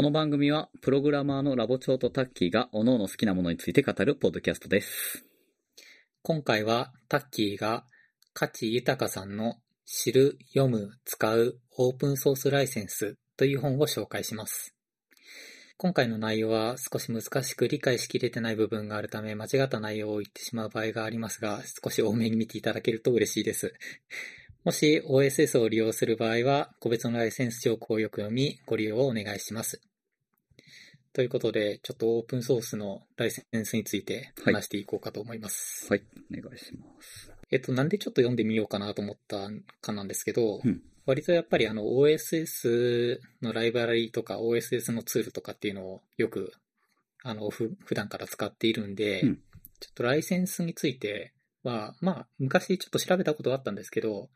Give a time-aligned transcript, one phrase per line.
[0.00, 5.26] この番組は、プログラマーのラボ長とタッキーが、各々好きなものについて語るポッドキャストです。
[6.22, 7.84] 今回はタッキーが
[8.32, 14.74] 価値豊さんの知る、読む、使うオープンソースライセンスという本を紹介します。
[15.76, 23.74] 今回の内容は少し難しく理解しきれてない部分があるため間違った内容を言ってしまう場合がありますが少し多めに見ていただけると嬉しいです。
[24.64, 29.82] もし OSS を利用する場合は個別のライセンス条項をよく読みご利用をお願いします。
[31.12, 35.88] ということでちょっとオープンソースのライセンスについて話していこうかと思います。
[35.90, 37.32] はい、お願いします。
[37.50, 39.50] えっと、なんでちょっと読んでみようかなと思った
[39.80, 46.52] かなんですけど、うん割とやっぱりあの OSS のライブラリとか OSS のツールとかっていうのをよく
[47.24, 49.38] あのふ普段から使っているんで、うん
[49.80, 51.32] ちょっとライセンスについて
[51.64, 54.28] は、まあ昔ちょっと調べたことはあったんですけど、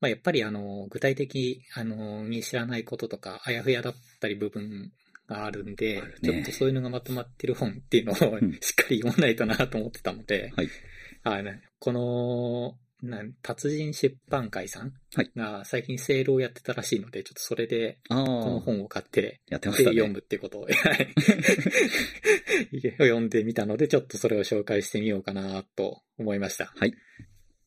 [0.00, 4.92] まあやっぱりあの具体的あのに知らないこととかあやふやだったり部分
[5.32, 10.68] があるんで、ねちょっとそういうのがまとまってる本っていうのをんしっかり読まないとなと思ってたので、はい。
[11.24, 19.96] あね、この、なん達人出版会さんはいが最近セールをやってたらしいので、ちょっとそれであこのあ、本を買って、やってましたね。
[19.96, 20.74] で読むってことを、はい
[22.98, 26.72] 読んでみたので、ちょっとそれを紹介してみようかなと思いました。
[26.76, 26.94] はい。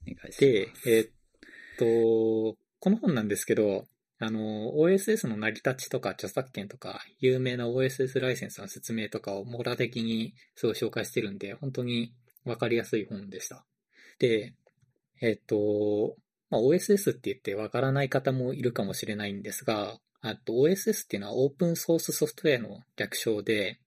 [0.08, 0.90] お願いしでま、す。
[0.90, 1.09] えーっ
[2.53, 3.88] と、この本なんですけど、
[4.18, 12.14] あの、OSS の成り立ちとか著作権とか、有名な OSS ライセンスの説明とかを網羅的にすごい紹介してるんで、本当に
[12.46, 13.66] わかりやすい本でした。
[14.20, 14.54] で、
[15.22, 16.16] えっと、
[16.50, 23.80] まあ、OSS って言ってわからない方もいるかもしれないんですが、あと OSS っていうのはオープンソースソフトウェアの略称で、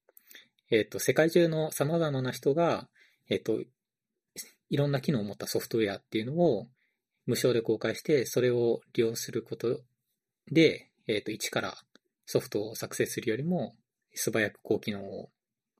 [0.70, 2.88] えっと、世界中の様々な人が、
[3.28, 3.60] えっと、
[4.70, 6.66] いろんな機能を持ったソフトウェアっていうのを
[7.26, 9.80] 無償で公開して、それを利用すること
[10.50, 11.74] で、えっ、と、一から
[12.26, 13.76] ソフトを作成するよりも、
[14.14, 15.28] 素早く高機能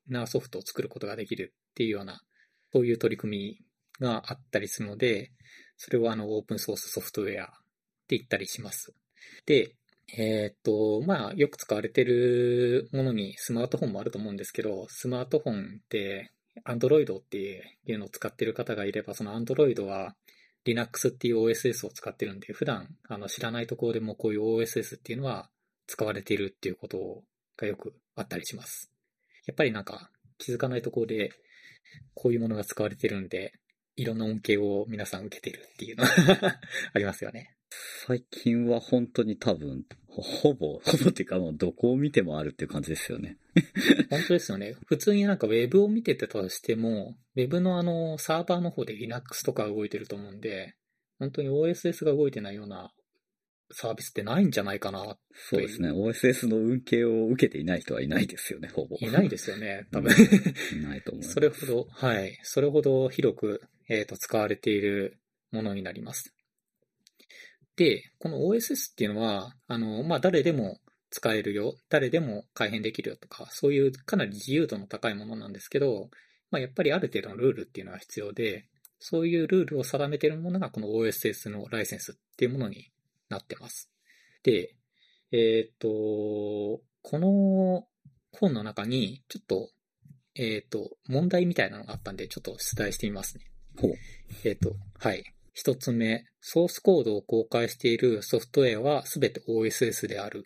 [0.09, 2.23] なソフトを作ることができるっていうような、
[2.73, 3.61] そういう取り組
[4.01, 5.33] みがあったりするので、
[5.77, 7.49] それをあの、オープンソースソフトウェアっ
[8.07, 8.95] て言ったりします。
[9.47, 9.75] で、
[10.17, 16.33] えっ、と、まあ、よく使われてるものにスマートフォンもあると思うんですけど、スマートフォンって、
[16.65, 20.17] Android っていうのを使ってる方がいれば、その Android は
[20.65, 25.49] Linux っていう OSS を使ってるんで、普段あの知らないところでもこういう OSS っていうのは
[25.87, 27.23] 使われているっていうこと
[27.57, 28.91] がよくあったりします。
[29.47, 31.33] やっぱりなんか気づかないところで
[32.15, 33.53] こういうものが使われてるんで、
[33.97, 36.11] いろんな恩恵を皆さん受けてるっていうのが
[36.95, 37.57] ありますよね。
[38.07, 39.85] 最近は本当に多分、
[40.23, 43.37] ほほぼ、ほぼっていうかもうどこを見てもあるっていう感じですよね。
[44.11, 44.77] 本当ですよね。
[44.87, 50.75] 普通になんか Web を見てたとしても、Web のあのサーバーの方で Linux とか動いてると思うんで、
[51.19, 52.93] 本当に OSS が動いてないような
[53.73, 55.19] サービスってないんじゃないかな。
[55.33, 55.91] そうですね。
[55.91, 58.97] OSS の運慶を受けていない人はいないですよね、ほぼ。
[59.01, 60.13] いないですよね、 多分。
[60.13, 61.35] いないと思います。
[61.35, 62.39] それほど、はい。
[62.43, 65.19] それほど広く、えっ、と、使われている
[65.51, 66.35] ものになります。
[67.79, 70.81] で、この OSS っていうのは、あの、まあ、誰でも
[71.11, 76.11] 使えるよ、誰でも改変できるよとか、そういうかなり自由度の高いものなんですけど、
[76.51, 78.67] まあ、やっぱりある程度のルールっていうのは必要で、
[78.99, 82.91] そういうルールを定めているものがこの OSS のライセンスっていうものに
[83.29, 83.93] なってます。
[84.43, 84.75] で、
[85.31, 86.81] えっ、と、こ
[87.13, 87.87] の
[88.33, 89.71] 本の中に、ちょっと、
[90.35, 93.45] えっ、と、問題みたいなのがあったんで、ちょっと出題してみますね。
[93.81, 93.95] ほう。
[94.43, 95.23] えっ、と、はい。
[95.59, 100.45] 一つ目、ソースコードを公開しているソフトウェアはすべて OSS である。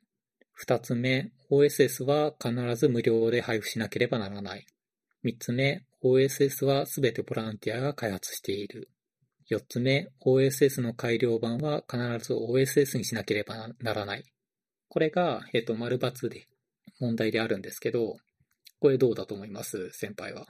[0.54, 4.64] 二つ目、OSS は必ず無料で配布しなければならない。
[5.22, 8.88] 三つ目、OSS はすべてボランティアが開発している。
[9.48, 14.24] 四つ目、OSS の改良版は必ず OSS にしなければならない。
[14.88, 16.46] これが、えっ、と、丸×で
[17.00, 18.16] 問題であるんですけど、
[18.80, 19.90] これどうだと思います？
[19.92, 20.46] 先輩は。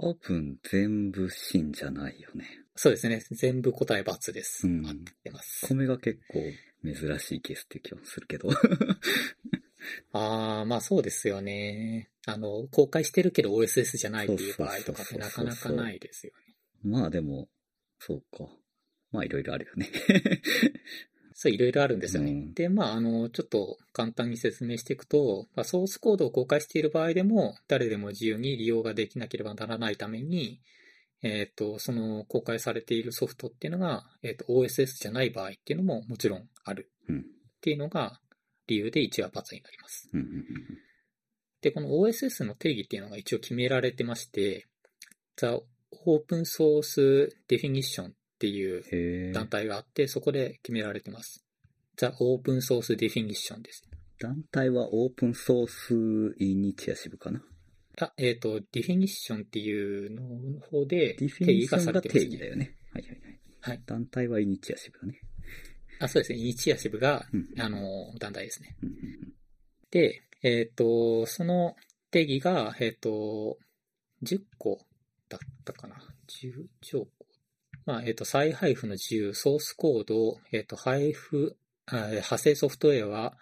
[0.00, 2.59] 多分全部真じゃないよね。
[2.74, 3.22] そうですね。
[3.30, 4.66] 全部答え×です。
[4.66, 5.66] うん合ってます。
[5.66, 6.40] 米が結構
[6.84, 8.48] 珍しいケースって気はするけど。
[10.12, 12.10] ああ、まあそうですよね。
[12.26, 16.54] あの、公開してるけど OSS じゃないっていう場合とかってなかなかないですよね。
[16.82, 17.48] まあでも、
[17.98, 18.48] そうか。
[19.10, 19.90] まあいろいろあるよね。
[21.42, 22.32] そう、いろいろあるんですよね。
[22.32, 30.60] うんで、まあ、あの、ちょっと簡単に説明していくと、まあ、ソースコードを公開している場合でも、誰でも自由に利用ができなければならないために、
[31.22, 37.18] えっ、と、その公開されているソフトっていうのが、えっ、と、OSS じゃない場合っていうのももちろんあるうん。
[37.18, 37.22] っ
[37.60, 38.20] ていうのが
[38.66, 40.08] 理由で1は×になります。
[41.60, 44.66] で、この OSS の定義っていうのが一応決められてまして、
[45.36, 45.62] The
[46.06, 49.32] Open Source Definition っていう。
[49.34, 51.44] 団体があって、そこで決められてます。
[51.96, 53.90] The Open Source Definition です。
[54.20, 55.94] 団体はオープンソース
[56.38, 57.42] イニシアティブかな。
[57.98, 62.76] あ、えっ、と、 definition っていうのの方で definition が定義がされてます、定義だよね。
[62.92, 63.40] はいはいはい。
[63.60, 63.82] はい。
[63.86, 65.20] 団体はイニシアティブだね。
[65.98, 66.38] あ、そうですね。
[66.38, 68.76] イニシアティブがうん、あの、団体ですね。
[68.82, 69.30] うんうん
[69.90, 71.74] で、えっ、と、その
[72.10, 73.58] 定義が、えっ、と、
[74.22, 74.78] 10個
[75.28, 75.96] だったかな。
[76.28, 77.10] 10条項。
[77.86, 83.36] まあ、えっ、と、再配布の自由、ソースコード、えっ、と、配布、あ派生ソフトウェアは、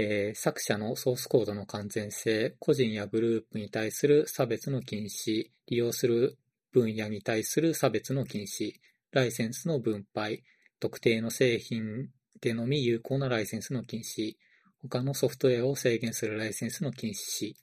[0.00, 6.38] えー作者のソースコードの完全性、個人やグループに対する差別の禁止、利用する
[6.72, 8.74] 分野に対する差別の禁止、
[9.10, 10.44] ライセンスの分配、
[10.78, 12.10] 特定の製品
[12.40, 14.36] でのみ有効なライセンスの禁止、
[14.82, 17.54] 他のソフトウェアを制限するライセンスの禁止、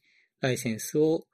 [0.41, 1.25] ライセンスを、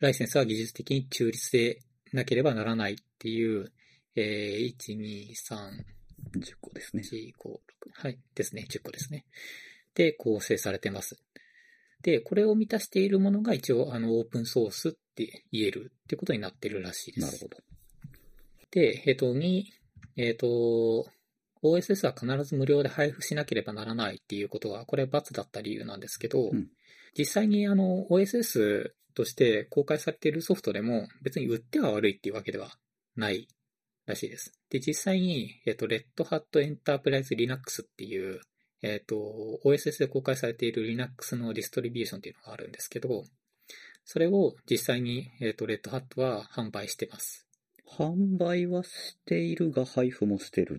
[0.00, 1.78] ライセンスは技術的に中立で
[2.12, 3.70] なければならないっていう、
[4.16, 7.02] えー、1、2、3、10個ですね。
[7.04, 7.58] 1、5、6、
[7.92, 9.24] はい、ですね、10個ですね。
[9.98, 11.20] で、構成されてます。
[12.02, 17.26] で、これを満たしているものが一応、あの、オープンソースって言えるってことになってるらしいです。
[17.26, 17.56] なるほど。
[18.70, 19.72] で、えっ、と、に、
[20.16, 21.08] えっ、と、
[21.64, 26.68] OSS は必ず無料で配布しなければならないっていうことが、これ罰だった理由なんですけど、うん
[27.16, 32.70] 実際にあの OSS として公開されているソフトでも別に売っては悪いっていうわけでは
[33.16, 33.48] ない
[34.06, 34.52] らしいです。
[34.70, 38.40] で、実際に、えっ、と、Red Hat Enterprise Linux っていう、
[38.82, 43.24] えっ、と、OSS で公開されている Linux のディストリビューションっていうのがあるんですけど、
[44.04, 47.46] それを実際に、えっ、と、Red Hat は販売してます。
[47.86, 50.76] 販売はしているが配布もしてる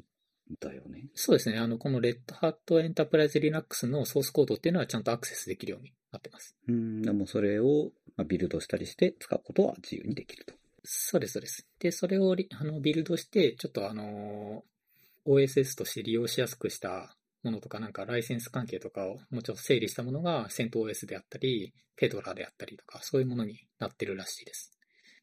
[0.51, 1.07] んだよね。
[1.13, 1.57] そうですね。
[1.57, 6.55] あの、この Red Hat Enterprise Linux のソースコードっていうのはちゃんとアクセスできるようになってます。
[6.67, 10.53] うん、でもそれをまあビルドしたりして使うことは自由にできると。
[10.83, 11.67] そうです、そうです。
[11.79, 14.63] で、それをリあのビルドして、ちょっとあの、
[15.25, 24.71] OSS として利用しやすくしたものとか、なんかライセンス関係とかをもうちょっと整理したものが CentOS であったり、Fedora であったりとか、そういうものになってるらしいです。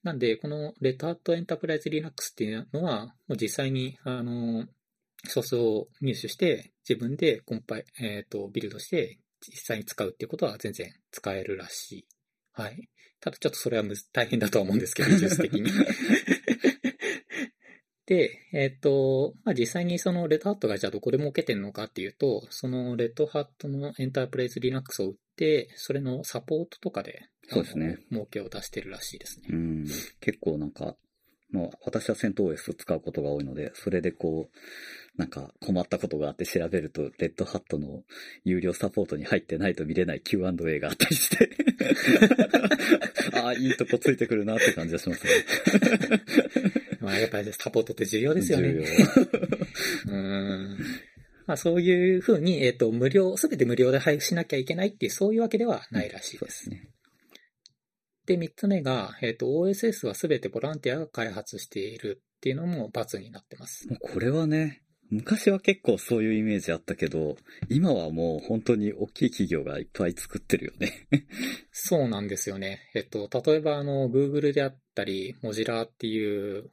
[0.02, 4.66] なんで、この Red Hat Enterprise Linux っていうのは、もう実際に、あの、
[5.24, 12.06] ソースを入手して、自分でコンパイ、えっ、と、ビルドして、実際に使うっていうことは全然使えるらしい。
[12.52, 12.88] はい。
[13.20, 15.70] ただちょっとそれは大変だとは思うんですけど、 技術的に。
[18.06, 29.48] で、えっ、と、まあ、実際にそのレッドハットがじゃあどこで儲けてるのかっていうと、そのレッドハットのエンタープライズリナックスを売って、それのサポートとかで、そうですね儲けを出してるらしいですね。
[29.50, 29.86] うん、
[30.20, 30.96] 結構なんか、
[31.50, 34.58] もう私は戦闘 OS 使うことが多いので、それでこう、
[35.16, 38.02] なんか困ったことがあって調べると、レッドハットの
[38.44, 41.50] 有料サポートに入ってないと見れない Q&A があったりして、
[43.32, 45.30] ああ、いいとこついてくるなって感じがしますね。
[47.00, 48.72] まあ、やっぱりサポートって重要ですよね。
[48.72, 50.78] 重要うん。
[51.46, 56.38] まあ、そういうふうに、えっ、と、無料、すべて無料で配布しなきゃいけないっていう、そういうわけではないらしいで。
[56.38, 56.88] そうですすね。
[58.26, 63.88] で、三つ目が、えっ、と、OSS はすべてボランティアが開発しているっていうのも罰になってます。
[63.88, 67.36] もうこれはね、昔は結構そういうイメージあったけど、
[67.68, 71.06] 今はもう本当に大きい企業がいっぱい作ってるよね。
[71.70, 72.80] そうなんですよね。
[72.94, 76.70] えっと、例えば、あの、Google であったり、Mozilla っていう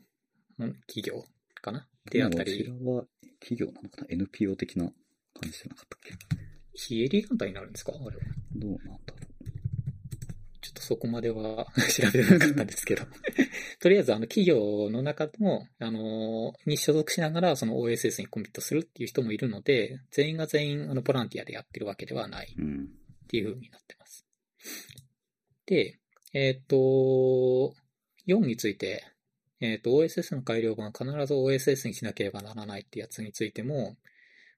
[0.60, 1.24] うん企業
[1.62, 1.88] かな？
[2.12, 3.06] であったこちりら、は
[3.40, 6.14] 企業なのかな ?NPO 的な感じじゃなかったっけ？
[6.74, 7.94] 非営利団体になるんですか？
[7.94, 8.24] あれは。
[8.56, 9.00] どうなん
[10.84, 13.06] そこまでは 調べなかったんですけど。
[13.80, 22.48] とりあえず、あの、企業の中でも、あの、に所属しながら、その OSS にコミットするっていう人もいるので、全員が全員、あの、ボランティアでやってるわけではない。
[22.54, 24.26] っていう風になってます。
[25.66, 26.00] で、
[26.34, 26.76] えっ、と、
[28.28, 29.04] 4について、
[29.60, 33.98] えっ、と、OSS の改良版必ず OSS にしなければならないってやつについても、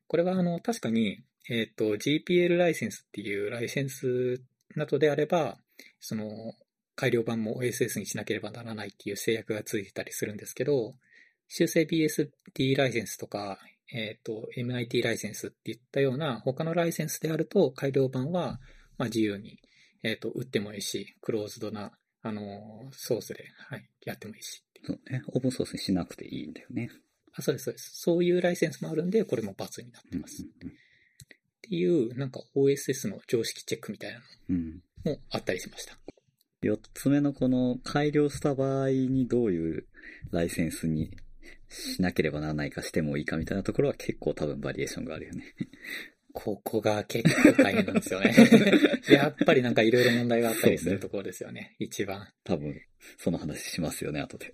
[0.07, 4.41] これはあの、確かに、えっ、と、GPL ライセンスっていうライセンス
[4.75, 5.59] などであれば、
[6.05, 6.53] その、
[6.95, 10.95] 改良版も OSS にしなければならないっていう制約がついてたりするんですけど、
[11.47, 13.57] 修正 BSD ライセンスとか、
[13.91, 18.59] えっ、と、MIT ライセンスっていったような他のライセンスであると、改良版は、
[18.97, 19.59] まあ、自由に、
[20.03, 22.45] えっ、と、売ってもいいし、クローズドな、あのー
[22.91, 24.63] ソースで、はい、やってもいいし。
[24.83, 25.23] そうね。
[25.27, 26.89] オープンソースにしなくていいんだよね。
[27.33, 27.91] あ、そうです、そうです。
[27.93, 30.43] そういうライセンスもあるんで、これも罰になってうんます。
[30.43, 30.45] っ
[31.61, 34.83] ていう、なんか OSS の常識チェックみたいなうんうん。
[35.05, 35.97] のもあったりしました。
[36.61, 39.87] 四つ目のこの改良した場合にどういう
[40.31, 41.15] ライセンスに
[41.69, 45.43] しなければならないかしてもいいかみたいなところは結構多分バリエーションがあるよね。
[46.35, 48.35] ここが結構大変なんですよね。
[49.09, 51.75] やっぱりなんかいろいろ問題があったりするところですよね。
[51.79, 52.27] 一番。
[52.43, 52.75] 多分、
[53.17, 54.53] その話しますよね、後で。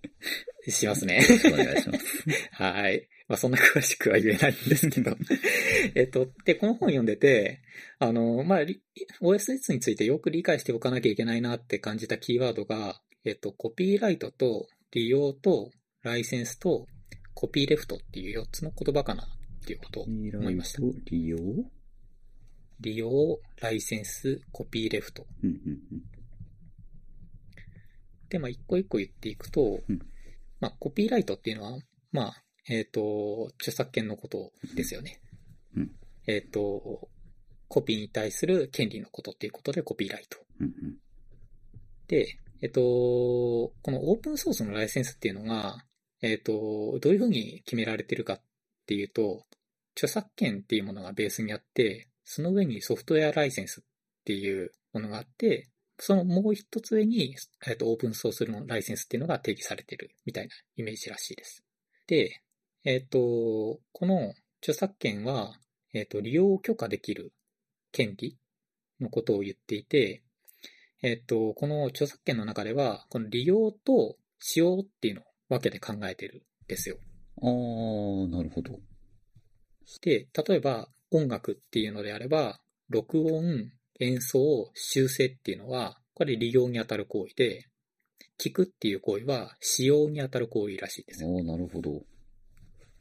[0.69, 1.15] しますね。
[1.15, 2.23] よろしくお願いします。
[2.53, 3.09] はい。
[3.31, 5.15] まあそんな詳しくは言えないんですけど。
[5.95, 7.61] えっと、で、この本読んでて、
[7.97, 8.83] あの、まあ、リ
[9.21, 15.71] OSS についてよく理解しておかなきゃいけないなって感じたキーワードが、えっと、コピーライトと利用と
[16.01, 16.87] ライセンスと
[17.33, 20.81] コピーレフトっていう4つの言葉かなっていうことを思いました。
[21.05, 21.37] 利用
[22.81, 25.25] 利用、ライセンス、コピーレフト。
[25.41, 25.55] うんうん
[25.93, 26.03] うん。
[28.27, 29.99] で、まあ、一個一個言っていくと、うん
[30.59, 31.79] まあ、コピーライトっていうのは、
[32.11, 35.19] まあ、えっ、と、著作権のことですよね。
[35.75, 35.91] うん
[36.27, 37.09] えっ、と、
[37.67, 40.37] コピーに対する権利のことっていうことでコピーライト。
[40.59, 40.97] うんうん
[42.07, 45.85] で、えっ、と、このオープンソースのライセンスっていうのが、
[46.21, 48.41] えっ、と、どういうふうに決められてるかっ
[48.85, 49.45] ていうと、
[49.95, 53.83] 著作権っていうものがベースにあって、その上にソフトウェアライセンスっ
[54.25, 57.35] ていうものがあって、そのもう一つ上に、
[57.67, 61.63] えっと、オープンソースのライセンスっていうのが定義されてるみたいなイメージらしいです。
[62.07, 62.41] で、
[62.83, 65.53] えっと、この著作権は、
[65.93, 67.31] えっと、利用を許可できる
[67.91, 68.37] 権利
[68.99, 70.23] のことを言っていて、
[71.03, 76.97] えっと、この著作権の中では、この利用と使用っていうのを分けて考えてるんですよ。
[77.41, 78.79] あー、なるほど。
[80.01, 87.67] で、例えば音楽っていうのであれば、録音、演奏、修正っていうのは、これ利用に当たる行為で、
[88.39, 91.27] 聞くっていう行為は使用に当たる行為らしいですあ。
[91.27, 92.01] ー、なるほど。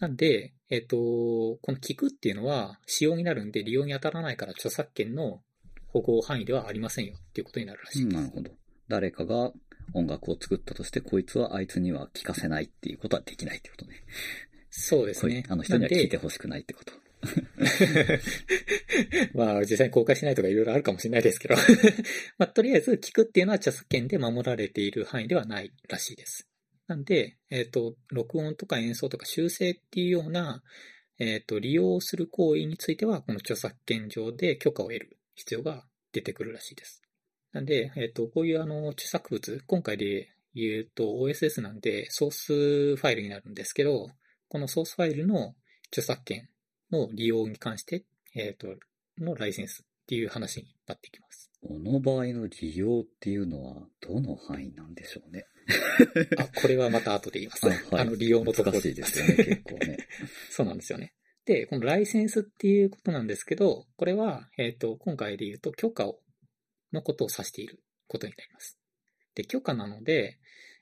[0.00, 5.40] なんで、えっ、と、この聞くっていうのは使用になるんで利用に当たらないから著作権の
[5.88, 8.16] 保護範囲ではありませんよっていうことになるらしいです。
[8.16, 8.50] なるほど。
[8.88, 9.52] 誰かが
[9.92, 13.92] 音楽を作ったとして、こいつはあいつには聞かせないっていうことはできないってことね。
[14.70, 15.44] そうですね。
[15.48, 16.92] あの人には聞いてほしくないってこと。
[19.34, 21.56] まあ、実際に公開しないとかいろいろあるかもしれないですけど。
[22.38, 26.49] まあ、とりあえず聞くっていうのは著作権で守られている範囲ではないらしいです。
[26.90, 30.60] なんで、えっ、と、録音とか演奏とか修正っていうような、
[31.20, 37.00] えっ、と、利用する行為については、この著作権上で許可を得る必要が出てくるらしいです。
[37.52, 44.08] なんで、えっ、と、こういうあの、著作物、今回で言うと OSS なんでソースファイルになるんですけど、
[44.48, 45.54] このソースファイルの
[45.92, 46.48] 著作権
[46.90, 48.04] の利用に関して、
[48.34, 48.66] えっ、と、
[49.16, 51.52] のライセンスっていう話になってきます。
[51.62, 55.44] この場合の利用っていうのは、どの範囲なんでしょうね？
[56.38, 57.66] あ、これはまた後で言います。
[57.66, 59.98] あはいあの、利用のところ難しいですよね、結構ね。
[60.50, 61.12] そうなんですよね。
[61.44, 66.20] で、このライセンスっていうことなんですけど、これは、えっ、と、今回で言うと許可を、
[66.92, 68.78] のことを指していることになります。
[69.34, 70.38] で、許可なので、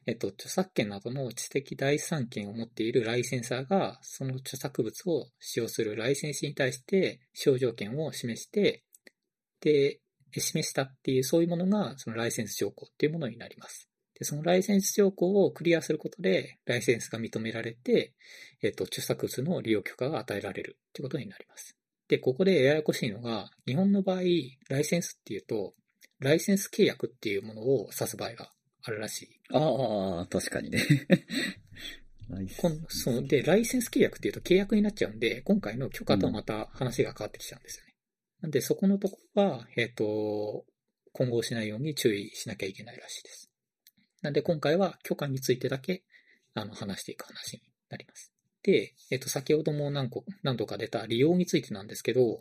[0.06, 8.84] えっ、と、著作権などの知的第三権を持っているライセンサーが、その著作物を使用するライセンスに対して、使用条件を示して、
[9.60, 10.00] で、
[10.32, 13.88] 示したっていう、そういうものが、そのライセンス条項っていうものになります。
[14.18, 18.14] で、そのライセンス条項をクリアすることで、ライセンスが認められて、
[18.62, 21.76] えっ、と、著作物の利用許可が与えられるってことになります。
[22.08, 24.22] で、ここでややこしいのが、日本の場合、
[24.68, 25.74] ライセンスっていうと、
[26.18, 28.50] ライセンス契約っていうものを指す場合が
[28.82, 29.40] あるらしい。
[29.52, 30.82] ああ、確かにね。
[32.88, 37.94] そうで、ライセンス契約っていうと契約になっちゃうんで、今回の許可とはまた話が変わってきちゃうんですよね。
[38.42, 40.66] なんで、そこのとこは、えっ、と、
[41.12, 43.47] 混合しないように注意しなきゃいけないらしいです。
[44.22, 46.02] なんで、今回は許可についてだけ、
[46.54, 48.32] あの、話していく話になります。
[48.62, 52.40] で、えっ、と、先ほども何個、何度か出た利用についてなんですけど、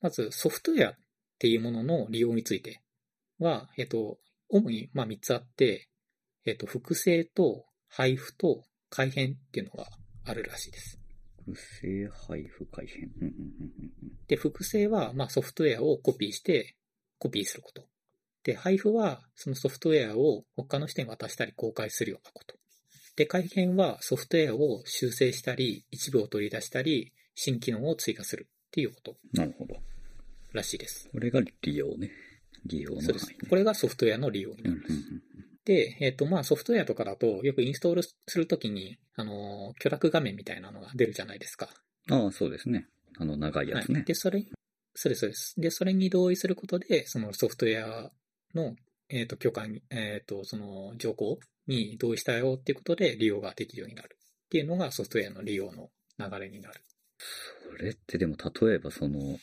[0.00, 0.98] まずソフトウェアっ
[1.38, 2.82] ていうものの利用について
[3.38, 4.18] は、えっ、と、
[4.48, 5.88] 主にまあ3つあって、
[6.44, 9.86] えっ、と、複製と配布と改変っていうのが
[10.24, 10.98] あるらしいです。
[11.44, 13.10] 複製配布改変。
[14.28, 16.76] で、複製はまあソフトウェアをコピーして
[17.18, 17.86] コピーすること。
[18.44, 22.56] で、配布はそのソフトウェアを他の人に渡したり公開するようなこと。
[23.16, 29.76] で、改変はソフトウェアを修正したり、一部を取り出したり、新機能を追加するっていうことなるほど。
[30.52, 31.08] らしいです。
[31.12, 32.10] これが利用ね。
[32.66, 33.34] 利用のそうです。
[33.48, 35.22] これがソフトウェアの利用にうんうんなります。
[35.64, 41.68] で、えっ、と、まあ、ソフトウェアとかだと、よくインストールするときに、あの、許諾画面みたいなのが出るじゃないですか。
[42.08, 42.24] うん。
[42.24, 42.88] ああ、そうですね。
[43.18, 43.96] あの、長いやつね。
[43.96, 44.04] はい。
[44.04, 44.44] で、それ、
[44.94, 45.54] そうです、そうです。
[45.60, 48.12] で、それに同意することで、そのソフトウェア
[48.54, 48.76] の、
[49.08, 56.80] えっ、と、許可に、えっ、と、その条項に同意したよっていうことで利用ができるようになるっていうのがソフトウェアの利用の流れになる。
[57.76, 59.38] それってでも例えばその、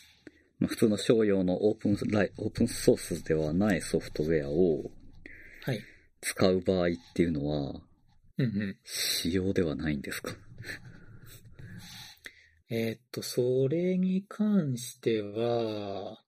[0.60, 4.92] まあ、普通の商用のオープンライ、オープンソースではないソフトウェアを
[5.63, 5.82] はい。
[6.22, 7.82] 使う場合っていうのは、
[8.38, 8.78] うんうん。
[8.84, 10.36] 仕様ではないんですか？
[12.70, 16.22] えーっと、それに関しては、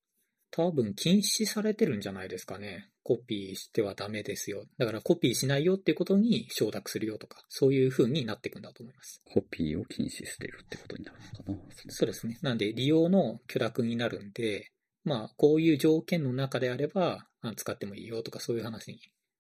[0.52, 2.90] 多分禁止されてるんじゃないですかね。
[3.04, 4.66] コピーしてはダメですよ。
[4.78, 9.22] だからコピーしないよっていうことに承諾するよとか、そういう風になっていくんだと思います。
[9.26, 11.18] コピーを禁止してるってことになる
[11.48, 11.74] のかな。
[11.88, 12.38] そうですね。
[12.42, 14.72] なんで、利用の許諾になるんで、
[15.04, 19.00] まあ、こういう条件の中であれば、あ使ってもいいよとか、そういう話に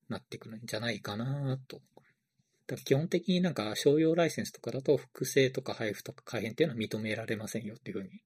[0.09, 1.81] なってくるんじゃないかなと。
[2.67, 8.21] だから基本的になんか商用ライセンスとかだと、複製とか配布とか改変っていうのは認められませんよっていう風に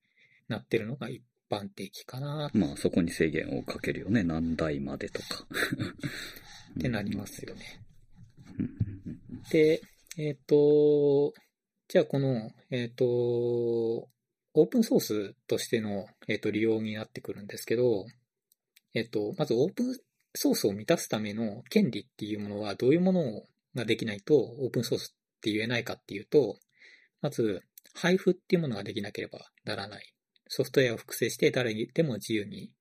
[0.48, 4.24] なってるのが一般的かなまあそこに制限をかけるよね。
[4.24, 5.46] 何台までとか。
[6.78, 7.82] ってなりますよね。
[9.52, 9.82] で、
[10.18, 11.34] えっ、と、
[11.88, 18.06] じゃあこの、えっ、と、オープンソースとしての、えっと利用になってくるんですけど、
[18.94, 19.96] えっ、と、まずオープン
[20.34, 23.44] ソースを満たすための権利っていうものはどういうもの
[23.76, 26.58] ができないとオープンソースって言えないかっていうと、
[27.22, 30.15] まず配布っていうものができなければならない。
[30.48, 32.72] ソフトウェアを複製して誰にでも自由に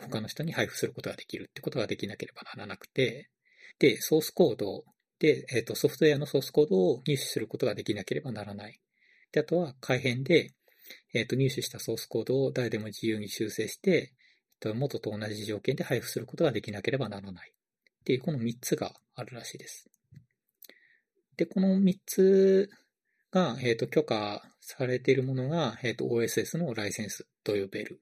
[0.00, 3.30] 他の人に配布することができるってことができなければならなくて、
[3.78, 4.84] で、ソースコード
[5.18, 8.80] で、えっ、と、ソフトウェアのソースコードを入手することができなければならない。
[9.32, 10.52] で、あとは改変で、
[11.12, 13.90] えっ、と、入手したソースコードを誰でも自由に修正して、
[14.62, 17.52] えっと元と同じ条件で配布することができなければならない。
[17.52, 19.88] っていう、この3つがあるらしいです。
[21.36, 22.70] で、この3つ
[23.34, 28.00] が、えっ、と、許可されているものが、えっ、と、OSS のライセンスと呼べる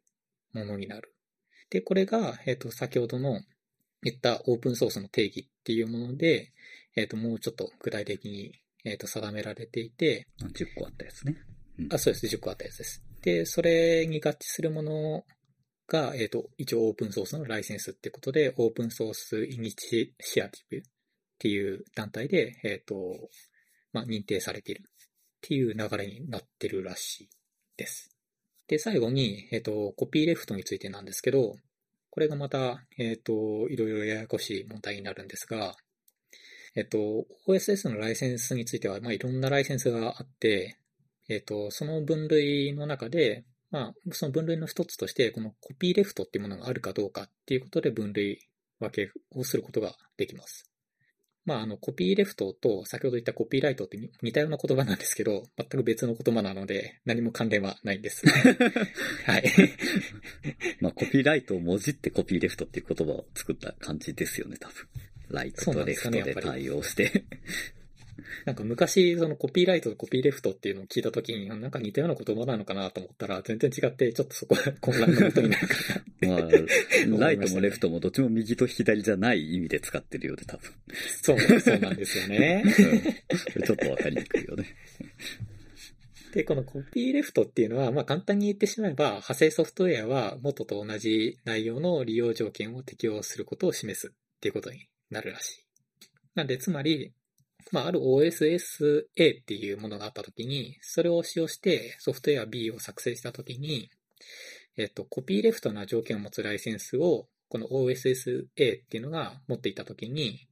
[0.52, 1.14] ものになる。
[1.70, 3.40] で、これが、えっ、と、先ほどの
[4.02, 6.52] 言ったオープンソースの定義っていうもので、
[6.96, 8.52] えっ、と、もうちょっと具体的に、
[8.84, 11.36] えっ、と、定められていて、あ10個あったやつね。
[11.78, 12.26] うんあ、そうです。
[12.26, 13.02] 10個あったやつです。
[13.22, 15.24] で、それに合致するもの
[15.88, 20.82] が、えっ、と、一応オープンソースのライセンスってことで、オープンソースイニシアティブっ
[21.38, 22.94] ていう団体で、えっ、と、
[23.94, 24.91] まあ、認定されている
[25.44, 27.28] っていう流れになってるらしい
[27.76, 28.10] です。
[28.68, 31.56] で、最後に、えっ、と、コピーレフトについてなんですけど、
[32.10, 35.74] これがまた、えっ、と、いろいろややこしい問題になるんですが、
[36.76, 40.78] えっ、と、OSS のライセンスについては、まあ、いろんなライセンスがあって、
[41.28, 48.46] えっ、と、その分類の中で、まあ、その分類の一つとして、このコピーレフトっていうものがあるかどうかっていうことで分類
[48.78, 50.71] 分けをすることができます。
[51.44, 58.24] まあ、あの、コピーレフトと先ほど言ったコピーライトって似たような言葉なんですけど、全く別の言葉なので、何も関連はないんです。
[59.26, 59.44] はい。
[60.80, 64.86] まあコピーライトをもじってコピーレフトっていう言葉を作った感じですよね、多分。
[65.30, 67.24] ライトとレフトで対応して。
[68.46, 75.74] なんか昔、そのコピーライトとコピーレフトっていうのを聞いたときに、なんか似たような言葉なのかなと思ったら、全然違って、ちょっとそこは混乱のことになるか
[76.20, 80.70] まあ、 思いましたねライトもレフトもどっちも右と左じゃない意味で使ってるようで、多分。
[81.22, 82.62] そう、そうなんですよね。
[82.64, 84.66] うんちょっとわかりにくいよね。
[86.32, 95.66] で、このコピーレフトっていうのは、まあ簡単に言ってしまえば、派生ソフトウェアは元と同じ内容の利用条件を適用することを示すっていうことになるらしい。
[96.34, 97.12] なんで、つまり、
[97.70, 103.90] まあ、ある OSSA っていうものがあったときに、それを使用してソフトウェア B を作成したときに、
[104.76, 110.48] えっと、コピーレフトな条件を持つライセンスを、この OSSA っていうのが持っていたときに、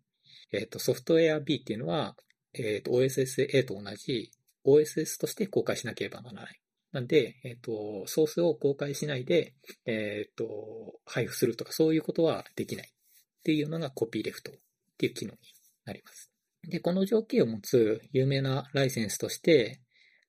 [0.52, 2.16] えっと、ソフトウェア B っていうのは、
[2.52, 4.30] えっと、OSSA と同じ
[4.64, 6.60] OSS として公開しなければならない。
[6.92, 9.54] なんで、えっ、と、ソースを公開しないで、
[9.86, 14.54] えっ、と、配布するとかそういうことはできないっていうのがコピーレフトっ
[14.98, 15.38] ていう機能に
[15.84, 16.29] なります。
[16.62, 19.80] で、この条件を持つ有名なライセンスとして、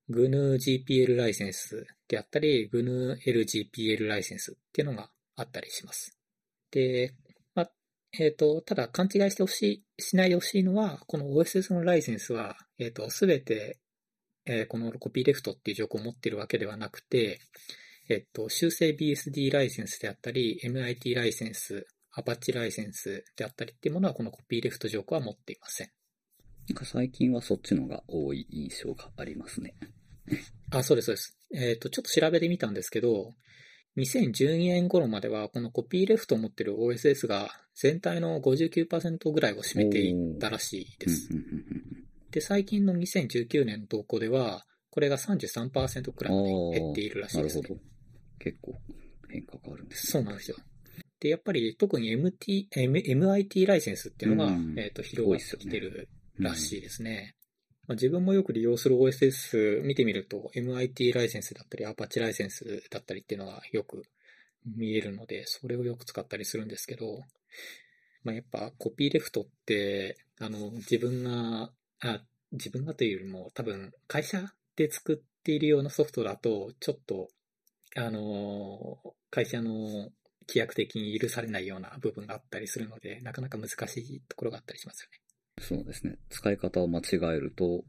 [0.10, 6.17] GNU-GPL ライセンスであったり、GNU-LGPL ライセンスっていうのがあったりします。
[6.72, 7.13] で、
[7.56, 7.72] まあ、
[8.20, 13.80] えっ、と、ただ勘違いしてほしい、しないでほしいのは、この OSS のライセンスは、えっ、と、すべて、
[14.46, 17.39] えーこのコピーレフトっていう条項を持っているわけではなくて、
[18.10, 25.91] えっと、修正 BSD ライセンスであったり、MIT ライセンス、Apache ライセンスであったりっていうものはこのコピーレフト条項は持っていません。
[26.72, 29.76] なんか最近はそっちのが多い印象がありますね。
[30.72, 31.38] あ、そうです、そうです。
[31.54, 33.34] えっ、と、ちょっと調べてみたんですけど、
[33.98, 41.28] 2012年頃まではこのコピーレフトを持っている OSS が全体の59%ぐらいを占めていたらしいです。
[42.32, 47.64] で、最近の2019年の動向では、これが33%くらいまで減っているらしいですね。
[47.64, 47.82] なるほど。
[48.40, 48.80] 結構
[49.30, 50.58] 変化があるんですねそうなんですよ。
[51.20, 56.08] で、やっぱり特に MT、M- MIT ライセンスっていうのが、うんえっ、と、広がってきてる
[56.39, 57.36] らしいですね。
[57.88, 64.04] まあ、自分もよく利用する OSS 見てみると、MIT ライセンスだったり、Apache ライセンスだったりっていうのがよく
[64.65, 67.24] 見えるので、それをよく使ったりするんですけど、
[68.24, 77.30] まあ、やっぱコピーレフトって、あの、自分が、あ、自分がというよりも多分会社で作っているようなソフトだと、ちょっと、
[77.98, 80.12] あの会社の
[80.48, 85.21] 規約的に許されないような部分があったりするので、なかなか難しいところがあったりしますよね。
[85.76, 86.18] そうですね。
[86.30, 87.86] 使い方を間違えると、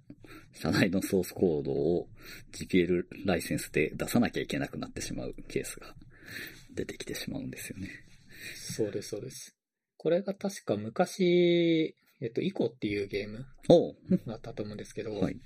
[0.52, 2.06] 社内のソースコードを
[2.52, 5.92] GPL ライセンスで出さなきゃいけなくなってしまうケースが
[6.74, 7.88] 出てきてしまうんですよね。
[8.54, 9.56] そうです、そうです。
[9.96, 13.46] これが確か昔、えっと、イコっていうゲーム
[14.26, 15.36] だったと思うんですけど、はい。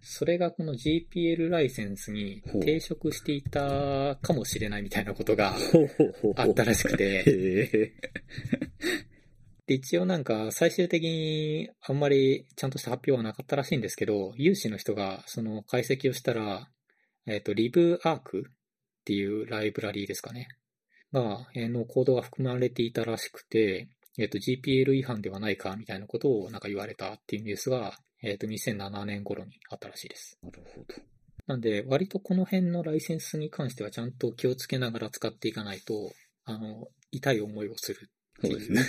[0.00, 5.56] それがこの GPL ライセンスに抵触していたかもしれないみたいなことが
[6.36, 7.92] あったらしくて。
[9.66, 16.68] で、一応なんか最終的にあんまりちゃんとした発表はなかったらしいんですけど、有志の人がその解析をしたら、
[17.26, 18.52] えっ、と、リブアークっ
[19.04, 20.48] ていうライブラリーですかね。
[21.12, 30.38] が、えーのコードが含まれていたらしくて、えっ、と、GPL 違反ではないかみたいなことをなんか言われたっていうニュースが、えっ、と、2007年頃にあったらしいです。
[30.42, 30.86] なるほど。
[31.48, 36.12] なんで、割とこの辺のライセンスに関してはちゃんと気をつけながら使っていかないと、
[36.44, 38.82] あの、痛い思いをするそうですね。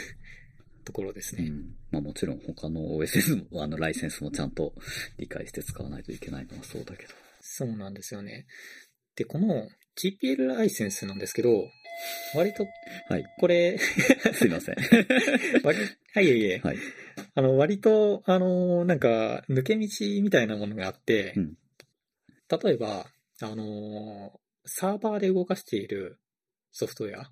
[0.87, 1.43] ところですね。
[1.43, 1.75] うん。
[1.91, 4.73] まあもちろん他の OSS も、あの、ライセンスもちゃんと
[5.17, 7.13] 理解して使わないといけないのはそうだけど。
[7.41, 8.47] そうなんですよね。
[9.15, 9.67] で、この
[10.01, 11.49] GPL ライセンスなんですけど、
[12.35, 12.65] 割と
[13.09, 13.25] はい。
[13.39, 13.77] これ、
[14.33, 14.75] すいません。
[15.63, 15.79] 割
[16.13, 16.77] はい、いえいえ、はい。
[17.35, 19.87] あの、割と、あの、なんか、抜け道
[20.21, 21.57] みたいなものがあって、うん
[22.49, 23.07] 例えば、
[23.41, 26.17] あの、サーバーで動かしている
[26.71, 27.31] ソフトウェア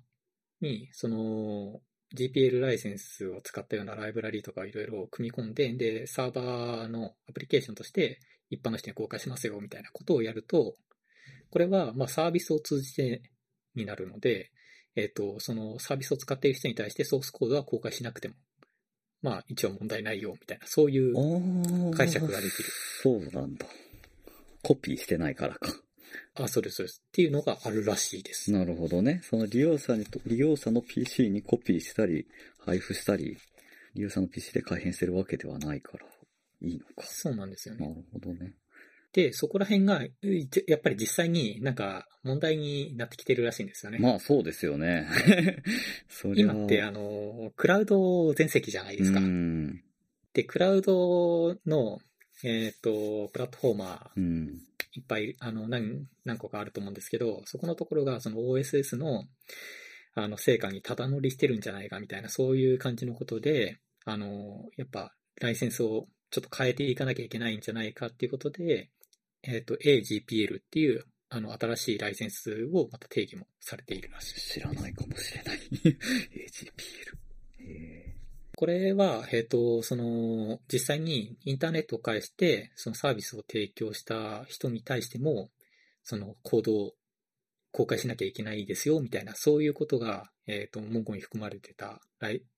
[0.60, 1.80] に、その、
[2.14, 10.76] GPL ライセンスを使ったようなライブラリとかいろいろ組み込んで、で、サーバーのアプリケーションとして一般の人に公開しますよみたいなことをやると、
[11.50, 13.22] これは、まあ、サービスを通じて
[13.74, 14.50] になるので、
[14.94, 18.34] えっ、と、そのサービスを使っている人に対してソースコードは公開しなくても、
[19.22, 21.94] まあ、一応問題ないよみたいな、そういう。
[21.94, 22.68] 解釈ができる。
[23.02, 23.66] そうなんだ。
[24.62, 25.72] コピーしてないからか。
[26.34, 27.02] あ、そうです、そうです。
[27.06, 28.52] っていうのがあるらしいです。
[28.52, 29.20] なるほどね。
[29.24, 32.26] その利用者にと、利用者の PC にコピーしたり、
[32.58, 33.36] 配布したり、
[33.94, 36.06] 利用者の PC で改変してるわけではないから、
[36.62, 37.06] いいのか。
[37.06, 37.88] そうなんですよね。
[37.88, 38.54] なるほどね。
[39.16, 43.98] で、そこら辺が、やっぱり実際になんか問題になってきてるらしいんですよね。
[43.98, 45.08] まあそうですよね。
[46.36, 49.22] 今って、あの、クラウド全席じゃないですかう。
[49.22, 49.82] ん。
[50.34, 51.98] で、クラウドの、
[52.44, 54.60] えっ、と、プラットフォーマーうん。
[54.96, 59.24] いっぱい、あの、何、何個かあると思うんですけど、そこのところが、その OSS の、
[60.14, 68.90] あの、成果にただ乗りしてるんじゃないかみたいな、そういう感じのことで、あの、やっぱ、ライセンスをちょっと変えていかなきゃいけないんじゃないかっていうことで、
[69.42, 74.40] えっ、と、AGPL っていう、あの、新しいライセンスをまた定義もされているらしい。
[74.40, 75.58] 知らないかもしれない。
[75.68, 75.96] AGPL。
[77.68, 78.05] え
[78.56, 85.50] これは、えっ、と、その、実際にインターネットを介して、そのサービスを提供した人に対しても、
[86.02, 86.92] そのコードを
[87.70, 92.00] 公開しなきゃいけないですよ、みたいな、そういうことが、えっ、と、文言に含まれてた、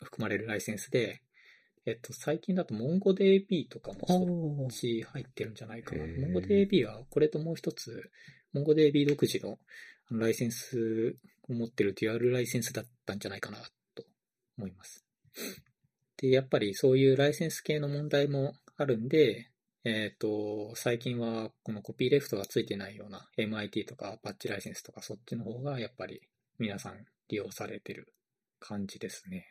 [0.01, 1.21] 含まれるライセンスで、
[1.85, 6.05] えっ、と、最近だと MongoDB とかもー、そっあち入ってるんじゃないかな。
[6.05, 8.09] MongoDB は、これともう一つ、
[8.55, 9.59] MongoDB 独自の
[10.13, 11.17] ライセンス
[11.49, 13.59] を持ってるデュアルライセンスだったんじゃないかな、
[13.97, 14.05] と
[14.57, 15.05] 思います。
[16.19, 19.51] で、やっぱりそういうライセンス系の問題もあるんで、
[19.85, 26.21] えっ、と、最近はこのコピーレフトがついてないような MIT とかパッチライセンスとかそっちの方がやっぱり
[26.59, 26.97] 皆さん
[27.29, 28.13] 利用されてる
[28.59, 29.47] 感じですね。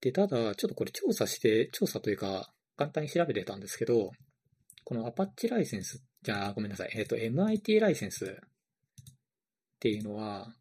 [0.00, 4.10] で、ただ、ちょっとこれ調査して、調査というか、簡単に調べてたんですけど、
[4.84, 8.28] このアパッチライセンス、じゃあごめんなさい、えっ、と、MIT ライセンスっ
[9.78, 10.52] ていうのは、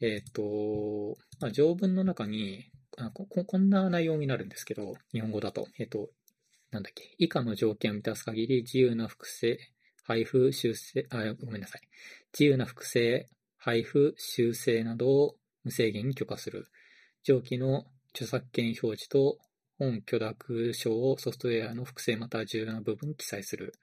[0.00, 6.10] えっ、と、まあ、条文の中にあこ、こんな内容になるんですけど、日本語だと、えっ、と、
[6.70, 9.58] なんだっけ、以下の条件を満たす限り自由な複製、
[10.04, 11.82] 配布、修正、あ、ごめんなさい。
[12.32, 16.68] 自由な複製、配布、修正などを無制限に許可する。
[17.22, 19.38] 上記の著作権表示と
[19.78, 23.74] 本許諾証をソフトウェアの複製または重要な部分に記載する。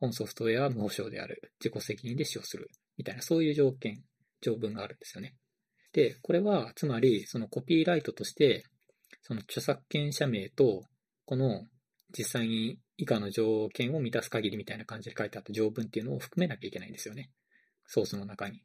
[0.00, 1.52] 本ソフトウェアは無保証である。
[1.62, 2.70] 自己責任で使用する。
[2.96, 4.02] みたいな、そういう条件、
[4.40, 5.34] 条文があるんですよね。
[5.94, 8.64] で、これは、つまり、そのコピーライトとして、
[9.22, 10.82] その著作権者名と、
[11.24, 11.66] この
[12.10, 17.30] 実際に以下の条件を満たす限りみたいな感じで書いてあった条文っていうのを含めなきゃいけないんですよね。
[17.86, 18.64] ソースの中に。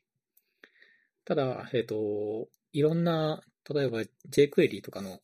[1.23, 3.99] ただ、えっ、と、いろんな、例えば
[4.31, 5.19] jQuery とかの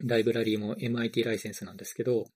[0.00, 2.26] ライブラリーも MIT ライセンスなんですけど、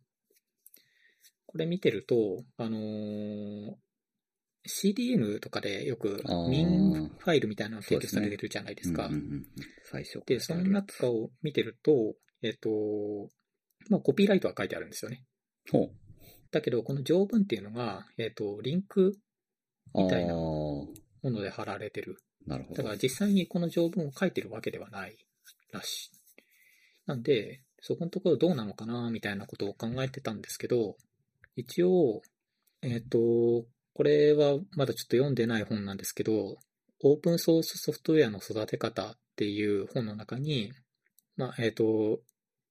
[1.47, 3.75] これ見てると、あのー
[4.66, 9.11] CDN とかでよくあーミンファイルみたいなのが提供されてるじゃないですか。
[9.85, 12.68] 最初で、その中を見てると、えっ、と、
[13.88, 15.24] まあ、コピーライトは書いてあるんですよね。
[15.70, 15.90] ほう。
[16.50, 19.16] だけど、この条文っていうのが、えっ、と、リンク
[19.94, 20.88] みたいなあも
[21.24, 22.16] ので貼られてる。
[22.46, 22.76] ーなるほど。
[22.76, 25.16] だから実際にこの条文を書いてるわけではない
[25.72, 26.11] らしい。
[27.07, 30.96] なんで、そこのところどうなのかな、みたいなことを考えてたんですけど、
[31.55, 32.22] 一応、
[32.83, 33.64] えっ、と、
[33.96, 36.59] これはまだちょっと読んでない本なんですけど、
[37.02, 40.70] オープンソースソフトウェアの育て方っていう本の中に、
[41.38, 42.20] まあ、えっ、と、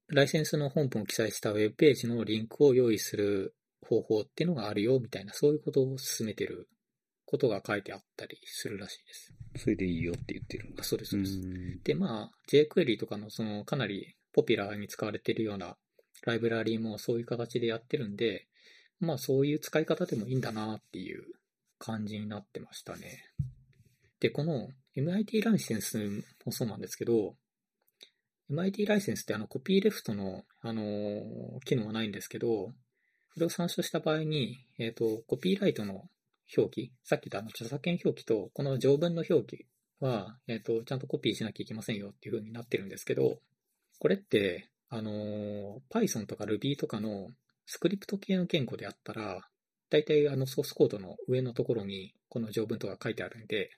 [0.08, 6.70] ライセンスの本文を記載したウェブページのリンクを用意する方法っていうのがあるよ、みたいな、そういうことを進めてる
[7.26, 9.36] ことが書いてあったりするらしいです。
[9.64, 10.76] それでいいよって言ってる。
[10.78, 11.40] あそうです、そうです。
[11.40, 15.76] んで、まあ、jQuery とかのそのかなりポピュラーに使われているような
[16.24, 18.48] ライブラリーもそういう形でやってるんで、
[19.00, 21.24] まあそういう使い方でもいいんだなっていう
[21.80, 23.24] 感じになってましたね。
[24.20, 27.36] で、この MIT ライセンスもそうなんですけど、
[28.50, 32.74] MIT ライセンスってあのコピーレフトの、あのー機能はないんですけど、
[33.34, 36.10] それを参照した場合に、えっ、と、コピーライトの
[36.56, 39.66] 表記、さっき言ったあの著作権表記と、この条文の表記
[40.00, 43.40] は、えっ、と、ちゃんとコピーしなきゃいけませんよっていう風になってるんですけど、
[44.00, 47.32] これって、あのー Python とか Ruby とかの
[47.66, 49.42] スクリプト系の言語であったら、
[49.90, 53.72] 大体あのソースコードの上のところにこの条文とか書いてあるんで、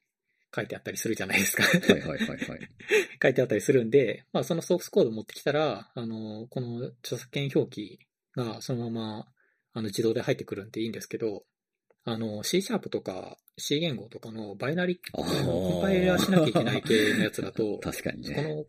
[0.55, 1.63] 書いてあったりするじゃないですか。
[1.63, 2.37] はいはいはいはい。
[3.21, 7.99] 書いてあったりするんで、まあそのソースコード持ってきたら、あの、この著作権表記
[8.35, 9.27] がそのまま
[9.73, 11.43] あの自動で入ってくるんでいいんですけど、
[12.05, 18.43] あの C シャープとか C 言語とかのバイナリあーあのコンパイラーしなきゃいけない系のやつだと、 確かにこね。
[18.43, 18.65] の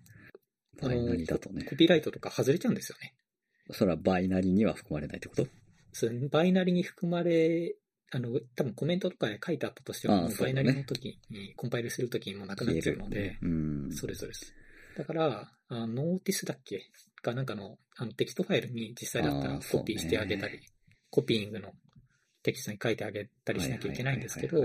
[0.82, 1.64] バイナリだとね。
[1.64, 3.14] コピーライトとか外れちゃうんですよね。
[3.70, 5.46] それはバイナリには含まれないってこと？
[5.92, 7.74] そのバイナリに含まれ、
[8.10, 13.92] あの、多分コメントとかで書いてあったとしても、ああバイナリの時に、コンパイルする時にもなくなっちゃうので、うん。
[13.92, 14.54] そうです、そうです。
[14.96, 16.80] だから、あ NOTICE だっけ？
[17.20, 20.60] かなんかのあのテキストファイルに実際だったらコピーしてあげたり、
[21.10, 21.72] COPYING の
[22.42, 24.64] テキストに書いてあげたりしなきゃいけないんですけど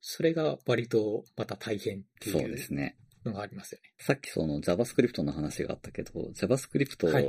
[0.00, 2.96] それが割とまた大変ってそういうですね。
[3.26, 3.90] のがありますよね。
[3.98, 7.24] さっきその JavaScript の話があったけど、JavaScript はい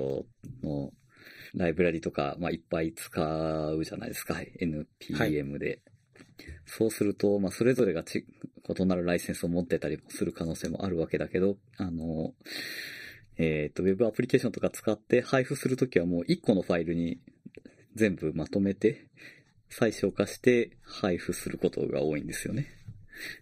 [0.64, 0.92] の
[1.54, 4.36] ライブラリとか、まあ、いっぱい使うじゃないですか。
[4.62, 5.82] NPM で。
[6.66, 8.26] そうすると、まあ、それぞれがち
[8.70, 12.34] 異なるライセンスを持ってたりもする可能性もあるわけだけど、あの、
[13.38, 17.20] えっ、と、Web アプリケーションとか使って配布するときはもう1個のファイルに
[17.96, 19.08] 全部まとめて、
[19.70, 22.77] 最小化して配布することが多いんですよね。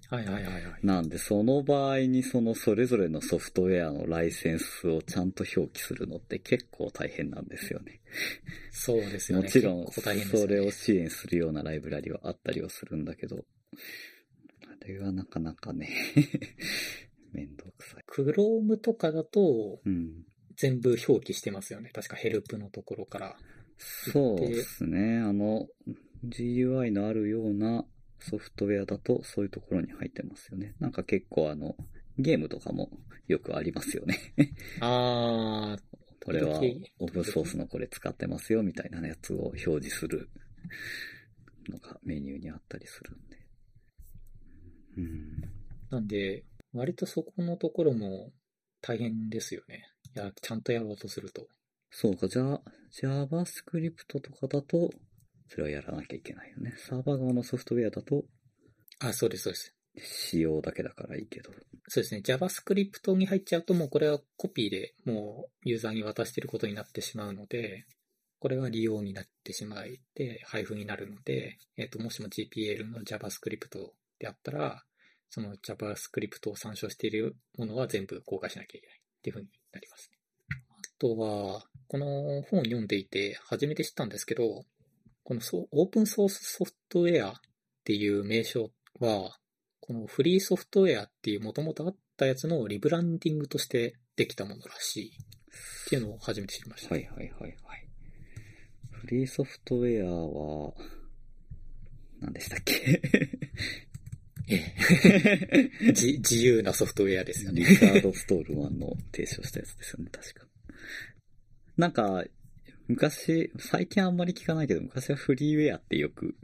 [0.10, 0.64] はいはいはいはい。
[0.84, 8.02] なんで、その場合にそのそれぞれのソフトウェアのライセンスをちゃんと表記するのって結構大変なんですよね。
[8.72, 9.46] そうですよね。
[9.46, 13.46] もちろん、それを支援するようなライブラリはあったりはするんだけど、
[14.64, 15.90] あれはなかなかね、
[17.34, 18.04] めんどくさい。
[18.08, 20.26] Chrome とかだとうん。
[20.58, 21.90] 全部表記してますよね。
[21.94, 23.38] 確かヘルプのところから。
[23.78, 25.20] そうですね。
[25.20, 25.68] あの、
[26.26, 27.86] GUI のあるような
[28.20, 30.76] ソフトウェアだとそういうところに入ってますよね。
[30.80, 31.76] なんか結構あの、
[32.18, 32.90] ゲームとかも
[33.28, 34.18] よくありますよね。
[34.80, 35.78] あ
[36.24, 36.60] これは
[37.00, 40.30] オープンソースのこれ使ってますよみたいなやつを表示する
[41.70, 43.48] のがメニューにあったりするんで。
[44.98, 45.06] うん。
[45.92, 48.32] ーなんで、割とそこのところも
[48.82, 49.88] 大変ですよね。
[50.16, 51.48] いや、ちゃんとやろうとすると。
[51.92, 54.92] そうか、じゃあ、JavaScript とかだと、
[55.48, 56.74] それはやらなきゃいけないよね。
[56.78, 58.26] サーバー側のソフトウェアだと、
[59.00, 59.76] あ、そうです、そうです。
[59.98, 61.52] 仕様だけだからいいけど。
[61.88, 62.22] そうですね。
[62.22, 67.86] JavaScript に入っちゃうともうこれはコピーでもうユーザーに渡していることになってしまうので、
[68.40, 74.84] これは利用になってしまいで配布になるので、えっ、と、もしも GPL の JavaScript であったら、
[75.30, 80.12] その JavaScript を参照しているものは全部公開しなきゃいけないっていうふうになります。
[80.52, 80.56] あ
[81.00, 84.66] とは、この本を読んでいて初めて知ったんですけど、
[85.26, 87.34] このソオープンソースソフトウェアっ
[87.84, 89.36] ていう名称は、
[89.80, 96.94] このフリーソフトウェアっていう元々あったやつのリブランディングとしてできたものらしいっていうのを初めて知りました。
[96.94, 97.88] はいはいはいはい。
[98.92, 100.74] フリーソフトウェアは、
[102.20, 103.02] 何でしたっけ？
[104.48, 104.76] え
[105.50, 107.62] え 自自由なソフトウェアですよね。
[107.62, 110.48] リチャード・ストールマンの提唱したやつですよね、確か。
[111.78, 112.24] なんか、
[112.88, 116.36] 昔、最近あんまり聞かないけど、昔はフリーウェアってよく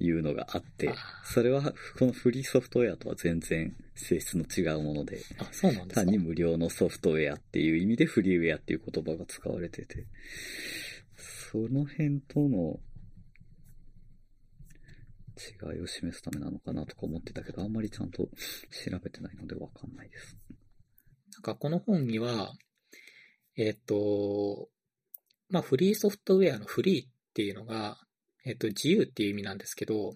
[0.00, 6.04] 言うのがあってあ、それは、このフリーソフトウェアとは全然性質の違うもので、あ、そうなんですか？
[6.04, 10.06] 単に無料のソフトウェアっていう意味でフリーウェアっていう言葉が使われてて、
[11.52, 12.80] その辺との
[15.36, 18.30] 違いを示すためなのかなとか思ってたけど、あんまりちゃんと調
[19.02, 20.36] べてないのでわかんないです。
[21.32, 22.52] なんかこの本には、
[23.56, 24.68] えっ、と、
[25.48, 27.98] まあフリーソフトウェアのフリーっていうのが、
[28.44, 30.14] えっ、と自由っていう意味なんですけど、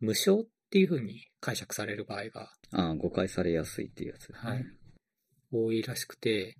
[0.00, 4.38] 無償っていうふうに解釈される場合がああ、誤解されやすいっていうやつね。
[4.38, 4.64] はい
[5.52, 6.56] 多いらしくて、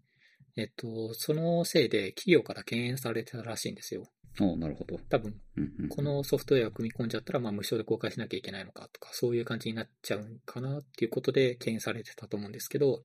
[0.56, 4.04] えっと、そのせいで企業から敬遠されてたらしいんですよ。
[4.40, 4.98] おなるほど。
[5.08, 13.02] 多分、うんうん、このソフトウェアを組み込んじゃったら、まあ無償で公開しなきゃいけないのかとか、そういう感じになっちゃうかなっていうことで敬遠されてたと思うんですけど、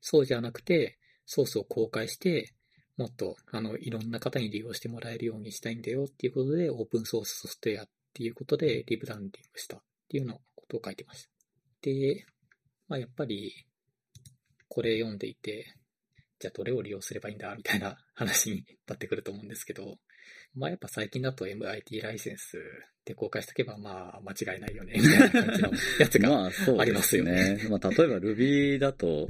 [0.00, 2.54] そうじゃなくて、ソースを公開して、
[2.98, 11.30] もっと、あの、いろんな方に利用してもらえるようにしたいんだよっていうことで、オープンソースソフトウェアっていうことでリブランディングしたっていうようなことを書いてました。
[11.82, 12.26] で、
[12.88, 13.52] まあやっぱり、
[14.68, 15.76] これ読んでいて、
[16.40, 19.98] じゃあどれを利用すればいいんだみたいな 話になってくると思うんですけど、
[20.54, 22.58] まあやっぱ最近だと MIT ライセンス
[23.04, 26.28] で公開しとけばまあ間違いないよね、みたいな感じのやつが。
[26.74, 27.68] まありでますすよねね。
[27.68, 29.28] まあ例えば Ruby だと、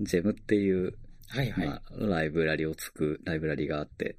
[0.00, 0.94] Gem っていう、
[1.28, 1.66] はいはい。
[1.66, 4.16] まあ、ライブラリをつく、ライブラリがあって、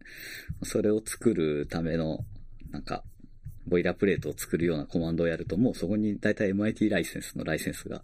[0.63, 2.25] それを作るための、
[2.71, 3.03] なんか、
[3.67, 8.01] ボイラープレートを作るようなコマンドをやると、もうそこに大体 MIT ライセンスのライセンスが、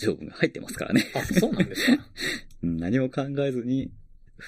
[0.00, 1.04] 条文が入ってますからね。
[1.14, 2.06] あ、そうなんですか？
[2.62, 3.90] うん何も考えずに、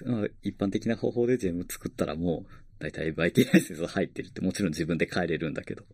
[0.05, 5.85] まあ一般的な方法でジェム作ったらもう、大体 MIT ライセンスが入ってるって、もちろん自分で変えれるんだけど、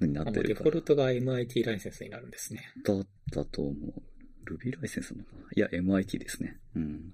[0.00, 0.48] になってるから。
[0.48, 2.72] デフォルトが MIT ライセンスになるんですね。
[2.84, 4.02] だったと思う。
[4.46, 6.58] Ruby ライセンスなのいや、MIT ですね。
[6.74, 7.12] うん。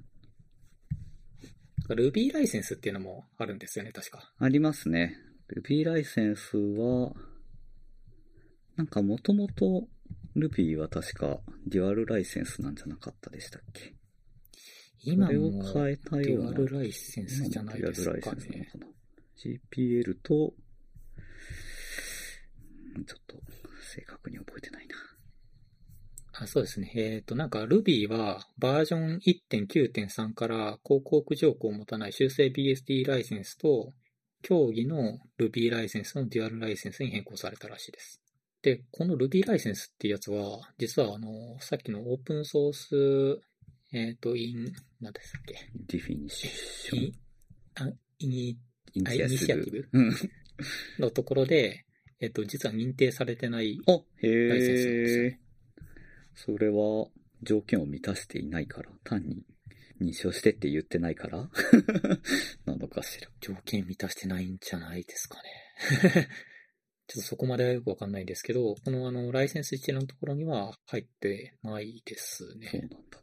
[1.88, 4.33] Ruby ライセンスっていうのもあるんですよね、確か。
[4.38, 5.16] ありますね。
[5.55, 7.12] Ruby ライセンスは、
[8.77, 9.88] なんかもともと
[10.37, 13.95] Ruby は確かデュアルライセンスなんじゃなかったでしたっけ？
[15.05, 16.51] 今も変えたデような。
[16.53, 18.64] ュアルライセンスじゃないですかデュアルライセンスなのね。
[18.73, 18.87] かな
[19.37, 20.55] GPL と、
[23.07, 23.42] ちょっと
[23.95, 24.95] 正確に覚えてないな。
[26.33, 26.90] あそうですね。
[26.95, 33.92] えっ、と、なんか Ruby はバージョン1.9.3から広告条項を持たない修正 BSD ライセンスと
[34.40, 38.21] 競技の Ruby ライセンスのデュアルライセンスに変更されたらしいです。
[38.62, 43.40] で、この Ruby ライセンスっていうやつは、実はあの、さっきのオープンソース、
[43.92, 45.55] えっ、と、イン、何でしたっけ？
[45.75, 47.12] ディフィニッションイン。
[47.75, 47.88] あ
[48.21, 48.59] イニ
[48.95, 50.14] イニシアティブうん。
[50.99, 51.85] のところで、
[52.21, 54.01] えっ、と、実は認定されてないあ、ライ
[54.62, 55.41] センスなんですへよえ。
[56.35, 57.07] それは
[57.42, 59.45] 条件を満たしていないから、単に
[60.01, 61.49] 認証してって言ってないから
[62.66, 63.29] なのかしら。
[63.40, 66.29] 条件満たしてないんじゃないですかね。
[67.09, 72.71] ちょっとそこまではよくわかんないんですけど、このあの、ライセンス一覧のところには入ってないですそうね。
[72.73, 73.23] なんだ。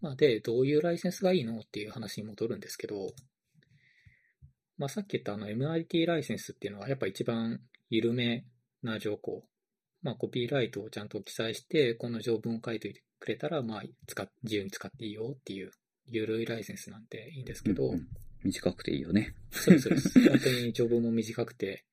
[0.00, 3.14] まあ、で、どういうライセンスがいいのっていう話に戻るんですけど、
[4.76, 8.44] まあ、さっき言ったあの MIT ライセンスっていうのはやっぱ一番緩め
[8.82, 9.46] な条項。
[10.04, 15.72] まあ、コピーライトをちゃんと記載して、この条文を書いておいてくれたら、まあ、使っ自由に使っていいよっていう、
[16.06, 18.08] 緩いライセンスなんていいんですけど、うんうん
[18.44, 19.34] 短くていいよね。
[19.50, 20.20] そうです、そうです。
[20.28, 21.84] 本当に条文も短くて、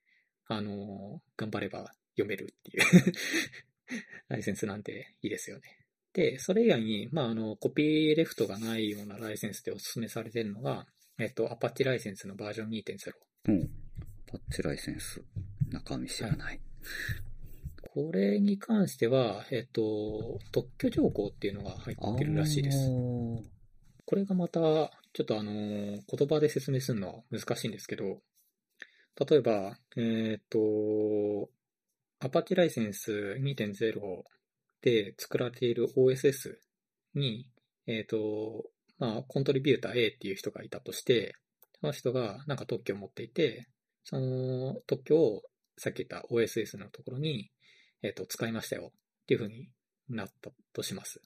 [0.47, 3.13] あの、頑張れば読めるっていう
[4.27, 5.79] ライセンスなんていいですよね。
[6.13, 10.85] で、それ以外に、まあ、あの、コピーレフトがないようなライセンスでお勧めされているのが、
[11.17, 13.13] えっと、アパッチライセンスのバージョン2.0。
[13.45, 13.69] うん。
[14.27, 15.23] パッチライセンス。
[15.69, 16.59] 中身知らない。
[17.93, 22.77] これに関しては、えっと、特許条項っていうのが入ってるらしいです。
[24.05, 28.21] これがまた、ちょっとあの、言葉で説明するのは難しいんですけど、
[29.19, 31.49] 例えば、えっ、と、
[32.21, 34.23] アパッチライセンス2.0
[34.81, 36.55] で作られている OSS
[37.13, 37.49] に、
[37.87, 41.35] えっ、と、まあ、コントリビューター A っていう人がいたとして、
[41.81, 43.67] その人がなんか特許を持っていて、
[44.05, 45.41] その特許を
[45.77, 47.51] さっき言った OSS のところに、
[48.03, 48.91] えっ、と、使いましたよ。
[48.93, 49.69] っていうふうに
[50.09, 51.21] なったとします。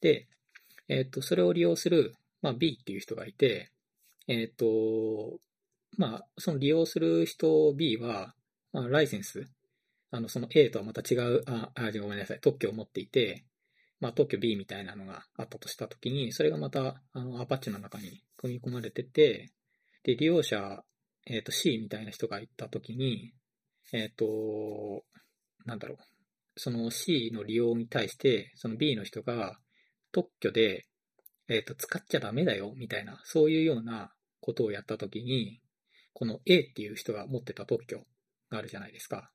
[0.00, 0.28] で、
[0.88, 3.72] えっ、と、それを利用する、まあ、B っていう人がいて、
[4.28, 5.38] えっ、と、
[5.96, 8.34] まあ、その利用する人 B は、
[8.72, 9.44] まあ、ライセンス、
[10.10, 13.44] あの、その A とはまた違う、あ、あ、ごめんなさい、特許を持っていて、
[14.00, 19.52] まあ、特許 B みたいなのがあったとしたときに、それがまた、あの、アパッチの中に組み込まれてて、
[20.02, 20.84] で、利用者、
[21.26, 23.32] えっ、と、C みたいな人がいたときに、
[23.92, 25.04] えっ、と、
[25.64, 25.98] なんだろう、
[26.56, 29.58] その C の利用に対して、その B の人が
[30.12, 30.86] 特許で、
[31.48, 35.60] えっ、と、使っちゃダメだよ、みたいな、そういうようなことをやったときに、
[36.12, 37.98] この A っていう人が持ってた特許
[38.50, 39.30] があるじゃないですか。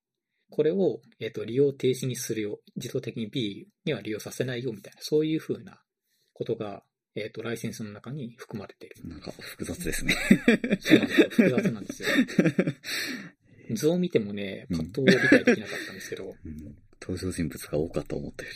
[0.50, 2.60] これを、えっ、と、利用停止にするよ。
[2.76, 5.82] 自動的に B には利用させないよ、みたいな、そういうふうな
[6.34, 6.84] ことが、
[7.16, 9.08] えっ、と、ライセンスの中に含まれている。
[9.08, 10.16] なんか複雑ですね。
[10.80, 11.30] そうなんですよ。
[11.30, 12.10] 複雑なんですよ。
[13.76, 18.52] 図を見てもね、パッと理解できなかったんですけど、うん登場人物が多かった思ったよ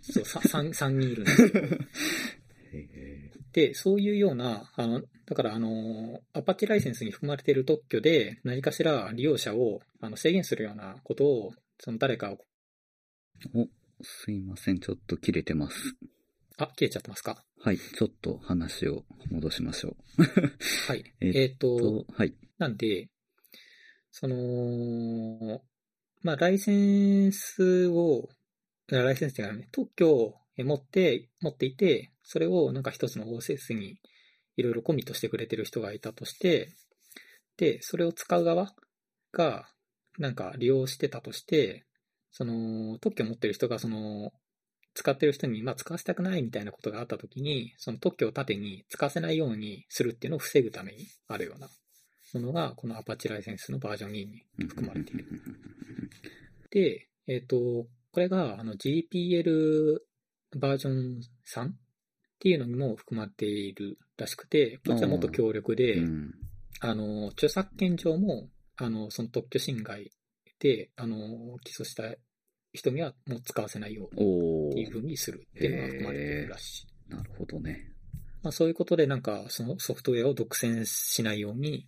[0.00, 1.50] そう、さ三三人いるんですよ。
[3.52, 12.38] で、そういうような、あの、だから、あの、アパッチライセンスに含まれている特許で、何かしら利用者をあの制限するようなことを、その誰かを、
[13.54, 13.68] お、
[14.02, 14.80] すいません。
[14.80, 15.94] ちょっと切れてます。
[16.56, 17.44] あ、消えちゃってますか？
[17.60, 17.78] はい。
[17.78, 20.22] ちょっと話を戻しましょう。
[20.88, 21.04] はい。
[21.20, 22.34] え えっ、と、と、はい。
[22.58, 23.08] なんで、
[24.10, 25.62] その、
[26.22, 28.28] まあ、ライセンスを、
[28.88, 33.98] ライセンスっていうかね、特許を持って、持っていて、それをなんか一つの OSS に
[34.56, 36.72] いろいろコミットしてくれてる人がいたとして、
[37.56, 38.72] で、それを使う側
[39.32, 39.68] が、
[40.18, 41.84] なんか利用してたとして、
[42.30, 44.32] その、特許を持ってる人が、その、
[44.94, 51.68] 使ってる人に、まあ、使わせたくないみたいなことがあったときに、その特許を盾に使わせないようにするっていうのを防ぐためにあるような
[52.34, 55.24] ものが、このアパッチライセンスのバージョン2に含まれている。
[56.72, 59.98] で、えっ、と、これがあの GPL
[60.56, 61.72] バージョン3っ
[62.40, 66.34] ていうのにも含まれているらしくて、こっちはもっと強力で、うん。
[66.80, 70.10] あの、著作権上も、あの、その特許侵害
[70.58, 72.04] で、あの、起訴した
[72.72, 77.14] 人にはもう使わせないようおっていうふーうにするっていうのが含まれているらしい。
[77.14, 77.92] なるほどね。
[78.42, 81.86] まあ、そういうことでなんかそのソフトウェアを独占しないように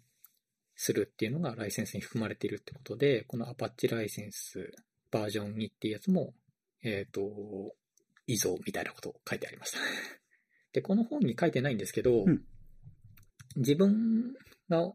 [0.76, 4.72] するっていうのがライセンスに含まれているってことで、この Apache ライセンス
[5.10, 6.34] バージョン2っていうやつも、
[6.82, 7.22] えっ、と、
[8.26, 9.78] 依存みたいなことを書いてありました。
[10.72, 12.44] で、この本に書いてないんですけど、うん
[13.56, 14.34] 自分
[14.68, 14.92] が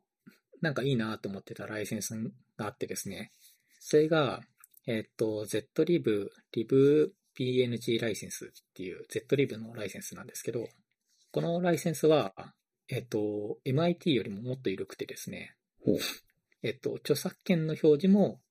[0.62, 2.14] なんかいいなと思ってたライセンス
[2.58, 3.32] があってですね、
[3.80, 4.42] それが、
[4.86, 10.68] えっ、と、ZLib、LibPNG ライセンスっていう ZLib のライセンスなんですけど、
[11.32, 12.34] このライセンスは、
[12.90, 15.56] えっ、と、MIT よりももっと緩くてですね。
[16.62, 18.42] えっ、と、著作権の表示も、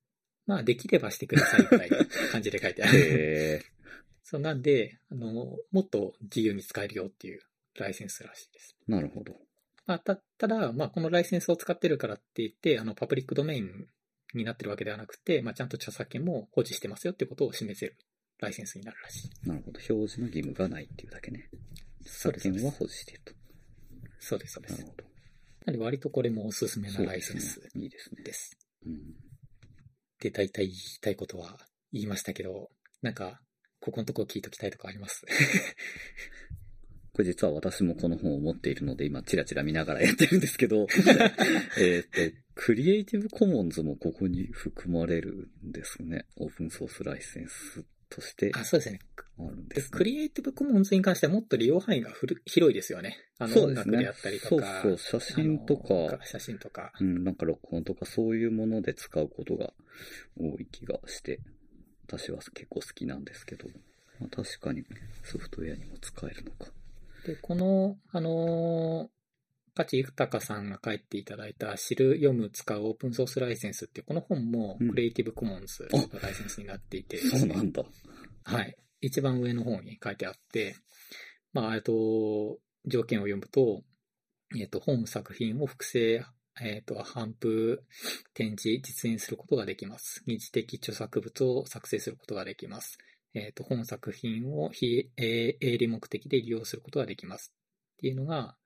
[0.47, 1.99] まあ、できればしてくださいみたいな
[2.33, 2.99] 感じで書いてある。
[2.99, 3.63] へ
[4.25, 7.41] そうなんで、あの、もっと自由に使えるよっていう
[7.77, 8.77] ライセンスらしいです。
[8.89, 9.39] ーなるほど。
[9.87, 13.89] まあ、た、ただ、まあ、このライセンスを使ってるからって言って、あの、パブリックドメイン
[14.35, 17.97] になってるわけではなくて、まあ、ちゃんと著作権も保持してますよってことを示せる
[18.39, 19.49] ライセンスになるらしい。
[19.49, 19.79] なるほど。
[19.79, 21.51] 表示の義務がないっていうだけね。
[22.05, 23.33] そうです作権は保持していると。
[24.19, 24.73] そうです、そうです。
[24.79, 25.08] なるほど。
[25.69, 27.83] なので、割とこれもおすすめなライセンスですね。
[27.85, 28.23] いいですね。
[28.87, 29.03] うん。
[30.19, 31.59] で、大体言いたいことは
[31.93, 32.71] 言いましたけど、
[33.03, 33.41] なんか、
[33.81, 35.27] ここのとこ聞いときたいとかあります？
[37.13, 40.87] これ実は私もこの本を持っているので、今チラチラ見ながらやってるんですけど、
[41.79, 42.21] えっと、
[42.55, 46.27] クリエイティブコモンズもここに含まれるんですね。
[46.37, 49.01] オープンソースライセンスとしてあ、そうですね。
[49.39, 53.17] あるんですクリエイティブコモンズに関してはもっと利用範囲がふる広いですよね。
[53.39, 54.83] あの、音そうですね楽であったりとか。
[54.83, 56.93] そうそう写真とか写真とか。
[57.01, 59.73] うん、なんか録音とかそういうもので使うことが
[60.37, 61.41] 多い気がして、
[62.07, 63.69] 私は結構好きなんですけど、
[64.19, 64.85] まあ、確かに
[65.23, 66.73] ソフトウェアにも使えるのか。
[67.27, 69.09] で、この、あのー、
[69.79, 77.85] ガチ豊さんが書いていただいた知る、読む、使うオープンソースライセンスって、この本もうんクリエイティブコモンズのライセンスになっていて、そうなんだ。
[78.43, 78.77] はい。
[79.01, 80.75] 一番上の方に書いてあって、
[81.53, 83.85] まあ、えっと、条件を読むと、
[84.59, 86.25] えっと、本作品を複製、
[86.61, 87.85] えっと、頒布、
[88.35, 90.25] 展示、実演することができます。
[90.27, 92.99] 二次的著作物を作成することができます。
[93.33, 97.53] えっと、本作品を非営営利目的で利用することができます。
[97.99, 98.57] っていうのが、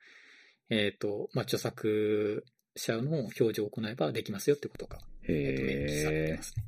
[0.75, 6.65] えっと、まあ、著作者の表示を行えばできますよってことが、えっと、明記されてへますね。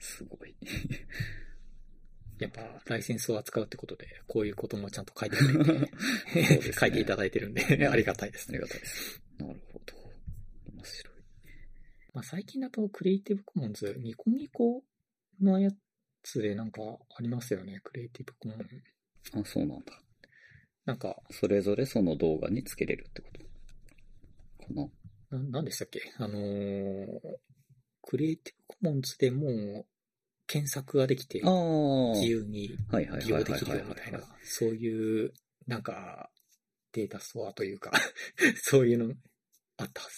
[0.00, 0.02] ー。
[0.02, 0.56] すごい。
[2.38, 8.56] やっぱ、ライセンスを扱うってことで、こういうこともちゃんと書いてくれて、 ね書いていただいてるんで、ありがたいですね。
[8.58, 9.22] ありがたいです。
[9.36, 9.94] なるほど。
[10.72, 11.14] 面白い。
[12.14, 14.82] まあ、最近だと、クリエイティブコモンズ、ニコニコ
[15.38, 15.70] のや
[16.22, 18.58] つでなんかありますよね、クリエイティブコモン。
[19.42, 20.00] あ、そうなんだ。
[20.84, 24.66] なんか、それぞれその動画につけれるってこと？
[24.66, 24.88] か
[25.30, 25.38] な。
[25.38, 26.00] ななんでしたっけ？
[26.18, 27.18] あのー
[28.06, 29.86] クリエイティブコモンズでもう、
[30.46, 31.40] 検索ができて。
[31.40, 35.32] 自由に利用できるよみたいな、そういう、
[35.66, 36.30] なんか、
[36.92, 37.90] データストアというか、
[38.62, 39.14] そういうの
[39.78, 40.14] あったはず。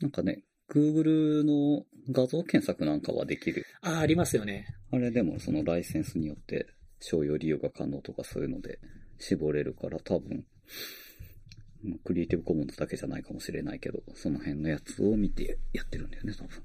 [0.00, 3.64] なんかね、Google の画像検索なんかはできる。
[3.80, 4.66] ああ、ありますよね。
[4.92, 6.66] あれでもそのライセンスによって
[7.00, 8.78] 商用利用が可能とかそういうので
[9.20, 10.44] 絞れるから多分、
[11.84, 16.62] まあクリエイティブコモンズだけじゃないかもしれないけど、その辺のやつを見てやってるんだよね、多分。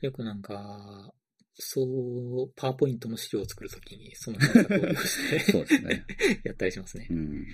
[0.00, 1.12] よくなんか、
[1.54, 6.04] そう、パワーポイントの資料を作るときに、その検索を利用してそうですね。
[6.44, 7.14] やったりしますねう。
[7.14, 7.46] ん。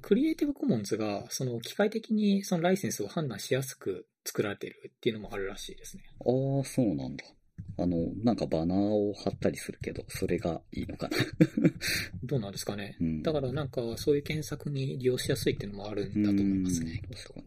[0.00, 6.04] クリエイティブコモンズが、その機械的にそのライセンスを判断しやすく作られているっていうのもあるらしいですね。
[6.20, 7.24] ああ、そうなんだ。
[7.76, 11.16] あの、なんかバナーを貼ったりするけど、それがいいのかな。
[12.22, 12.96] どうなんですかね。
[13.00, 17.02] うん、だからなんかそういう検索に利用しやすいっていうのもあるんだと思いますね。
[17.08, 17.46] うん確かに。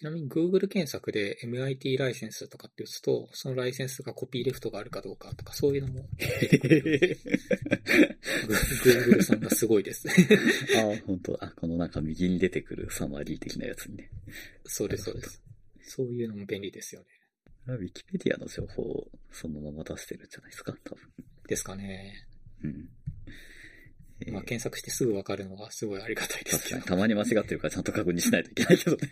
[0.00, 6.06] ちなみに Google 検索で MIT ライセンスとかって打つと、そのライセンスがコピーレフトがあるかどうかとか、そういうのも
[8.82, 10.08] Google さんがすごいです。
[10.78, 11.52] あ、本当だ。
[11.54, 14.10] このなんか右に出てくるサマリー的なやつにね。
[14.64, 15.42] そうです、そうです。
[15.82, 17.06] そういうのも便利ですよね。
[17.76, 21.02] ウィキペディアの情報をそのまま出してるんじゃないですか、多分。
[21.48, 22.14] ですかね。
[22.64, 22.88] うん。
[24.22, 26.82] えーまあ検索してすぐわかるのがすごいありがたいですけど。
[26.82, 29.08] たまに間違ってるからちゃんと確認しないといけないけどね。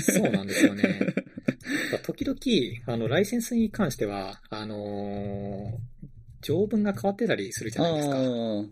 [0.00, 1.00] そうなんですよね。
[1.92, 6.10] まあ時々、あの、ライセンスに関しては、あのー
[6.42, 8.16] 条文が変わってたりするじゃないですか。
[8.16, 8.64] ああ、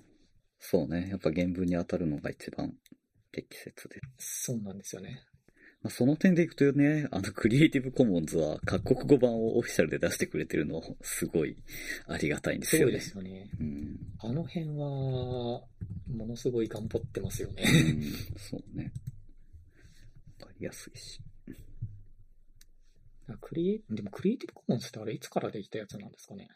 [0.59, 1.09] そうね。
[1.11, 2.75] やっぱ原文に当たるのが一番
[3.31, 4.01] 適切で。
[4.17, 5.21] そうなんですよね。
[5.81, 11.57] まあ、その点でいくとね、あの、クリエイティブコモンズは各国語版をオフィシャルで出してくれてるのすごい
[12.09, 12.99] ありがたいんですよね。
[13.01, 13.51] そうですよね。
[13.61, 13.97] うん。
[14.19, 15.67] あの辺は、も
[16.27, 17.63] のすごい頑張ってますよね。
[17.63, 18.03] うん、
[18.37, 18.93] そうね。
[20.41, 21.21] わかりやすいし。
[23.41, 26.49] クリエでもクリエイティブコモンズってあれいつからできたやつなんですかね？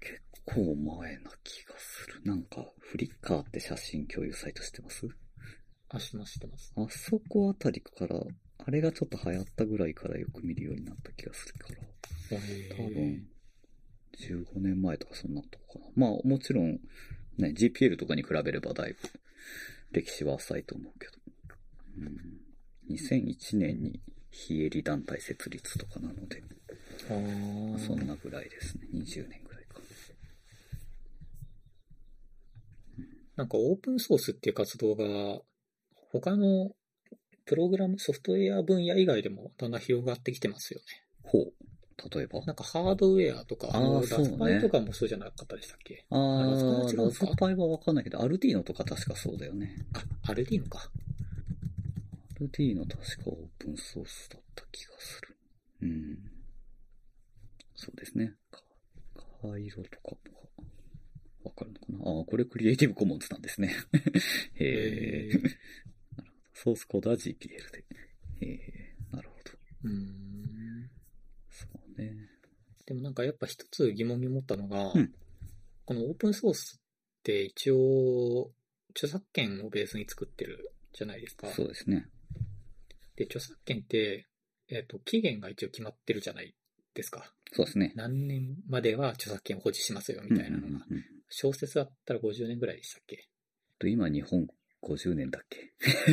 [0.00, 2.22] 結構前な気がする。
[2.24, 5.06] なんか、フリッカーって写真共有サイト知ってます？
[5.90, 6.72] あ、知ってます、知ってます。
[6.76, 8.18] あそこあたりから、
[8.66, 11.76] あれがちょっと流行ったぐらいからよく見るようになった気がするから。
[12.76, 13.28] 多分、
[14.18, 15.90] 15年前とかそんなとこかな。
[15.96, 16.80] まあ、もちろん、
[17.36, 18.98] ね、GPL とかに比べればだいぶ
[19.92, 21.12] 歴史は浅いと思うけど。
[21.98, 24.00] うん、2001年に
[24.30, 26.42] 非営利団体設立とかなので、
[27.10, 28.88] あーそんなぐらいですね。
[28.94, 29.80] 20年ぐらいか。
[33.36, 35.40] なんかオープンソースっていう活動が、
[36.12, 36.70] 他の
[37.46, 40.86] プログラム、ソフトウェア分野以外でもだんだん広がってきてますよね。
[41.22, 41.52] ほう。
[42.16, 42.44] 例えば？
[42.44, 46.04] なんかハードウェアとか、ラそうねスパイとかもそうじゃなかったでしたっけ？
[46.10, 49.86] あー、ラズパイはわかんないけど、アルディーノとか確かそうだよね。
[49.94, 50.90] あ、アルディーノか。
[52.36, 55.36] アルディーノ確かオープンソースだった気がする。
[55.82, 56.18] うん。
[57.76, 58.32] そうですね。
[58.50, 58.60] か
[59.42, 60.50] カイロとかも
[61.44, 62.18] わかるのかな？
[62.18, 63.72] ああ、これクリエイティブコモンズなんですね。
[64.54, 65.40] へえ。
[66.54, 67.36] ソースコードは GPL
[67.70, 67.84] で。
[68.40, 69.52] へえ、なるほど。
[69.84, 70.90] うーん。
[71.50, 72.14] そうね。
[72.86, 75.14] でもなんかやっぱ一つ疑問に思ったのが、うん
[75.86, 78.50] このオープンソースって一応、
[78.96, 81.48] 著作権をベースに作ってるじゃないですか。
[81.48, 82.08] そうですね。
[83.16, 84.26] で、著作権って、
[84.68, 86.54] えっ、と、期限が一応決まってるじゃない
[86.94, 87.34] ですか。
[87.52, 87.92] そうですね。
[87.96, 90.68] 何年までは著作権を保持しますよみたいなのが。
[90.68, 91.04] うんうんうんうん
[91.36, 93.28] 小説だったら50年ぐらいでしたっけ？
[93.78, 94.46] と今日本
[94.84, 95.72] 50年だっけ？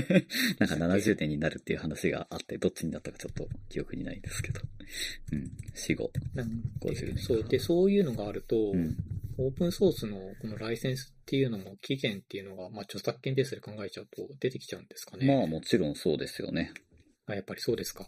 [0.60, 4.62] なんか70年になるっていう話があって、どっちになったかちょっと記憶にないんですけど。
[5.34, 5.52] うん。
[5.74, 6.12] 死後。
[6.34, 6.48] なん
[6.80, 8.96] 50年でそうで、そういうのがあると、うん。
[9.38, 15.26] オープンソースのこのライセンスっていうのも期限っていうのが、まあ、著作権ベースで考えちゃうと出てきちゃうんですかね。
[15.26, 16.74] まあもちろんそうですよね。
[17.26, 18.08] あ、やっぱりそうですか。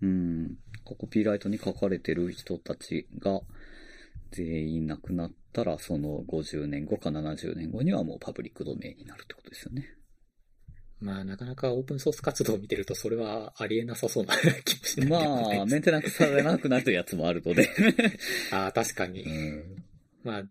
[0.00, 0.56] うん。
[0.84, 3.42] コピーライトに書かれてる人たちが
[4.32, 9.94] 全員亡くなったら、その50年後か70年後にはもうパブリックドメインになるってことですよね。
[11.00, 14.34] まあ、なかなかオープンソース活動を見てると、それはありえなさそうな
[14.64, 17.68] 気もしないでまあ、メンテナンスされなくなるやつもあるので。
[18.52, 19.22] ああ、確かに。
[19.22, 19.84] うん。
[20.22, 20.44] まあ、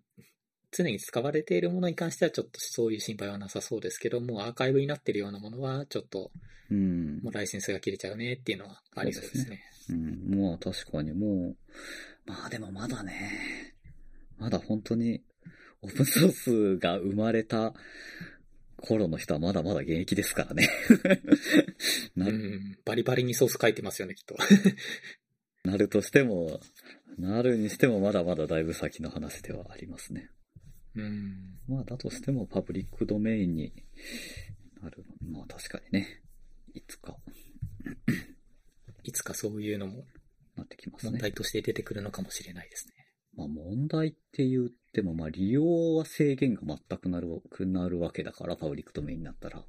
[0.71, 6.31] 常に使われているものに関してはちょっとそういう心配はなさそうですけども、アーカイブになっているようなものは、ちょっと
[6.71, 9.63] うんもうライセンスが切れちゃうねっていうのはありそうですね。
[9.89, 11.57] うん、まあ確かにもう、
[12.25, 13.75] まあでもまだね、
[14.37, 15.23] まだ本当に
[15.81, 17.73] オープンソースが生まれた
[18.79, 20.69] 頃の人はまだまだ現役ですからね。
[22.15, 24.35] な うん、バリバリにソース書いてますよね、きっと。
[25.63, 26.59] なるとしても、
[27.17, 30.29] なるにしてもまだまだだいぶ先の話ではありますね。
[30.95, 31.59] うん。
[31.67, 33.73] まあだとしてもパブリックドメインに
[34.81, 35.03] なる。
[35.21, 36.21] まあ確かにね、
[36.73, 37.17] いつか
[39.03, 40.05] いつかそういうのも
[40.55, 41.19] なってきます問ね。
[41.19, 42.98] 題として出てくるのかもしれないですね。
[43.39, 49.63] まあ問題って言っても、まあ利用は制限が全くなるくなるわけだから、パブリックドメインになったら。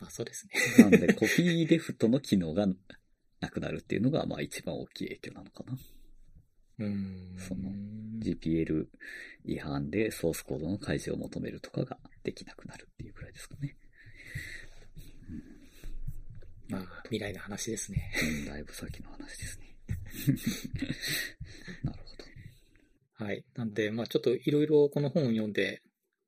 [0.00, 0.46] まあそうです
[0.78, 0.84] ね。
[0.84, 2.66] なんで、コピーデフトの機能が
[3.40, 5.78] なくなるっていうのが、まあ一番大きい影響なのかな。
[6.80, 7.36] うん。
[7.38, 7.70] その
[8.20, 8.86] GPL
[9.46, 13.76] 違反でソースコードの開示を求めるとかができなくなるっていうくらいですかね。
[16.68, 18.10] まあ、未来の話ですね。
[18.22, 19.76] うん、だいぶ先の話ですね。
[21.84, 22.03] なるほど。
[23.14, 23.44] はい。
[23.54, 25.82] なんで、まあちょっといろいろこの本を読んで、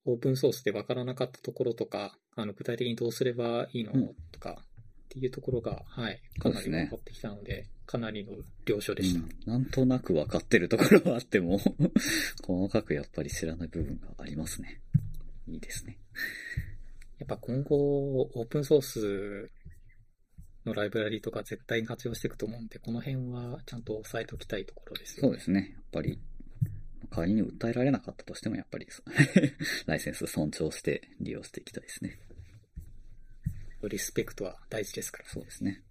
[0.04, 4.64] オープンソースでわからなかったところとか、あの、具体的にどうすればいいのうんとか、っ
[5.16, 8.32] っていうところが、はい、かなり分かってきたので、かなりの
[8.66, 9.20] 了承でした。
[9.20, 11.58] うんなんとなく分かってるところはあっても、
[12.46, 14.82] 細かくやっぱり知らない部分がありますね。
[15.48, 15.98] いいですね。
[17.18, 19.50] やっぱ今後、オープンソース
[20.66, 25.28] のライブラリとか絶対に活用していくと思うんで、この辺はちゃんと押さえておきたいところですよね。
[25.28, 25.70] そうですね。
[25.74, 26.20] やっぱり、
[27.10, 28.86] 仮に訴えられなかったとしても、やっぱり、
[29.86, 32.18] ライセンス尊重して利用していきたいですね。
[33.88, 35.28] リスペクトは大事ですから。
[35.28, 35.82] そうですね。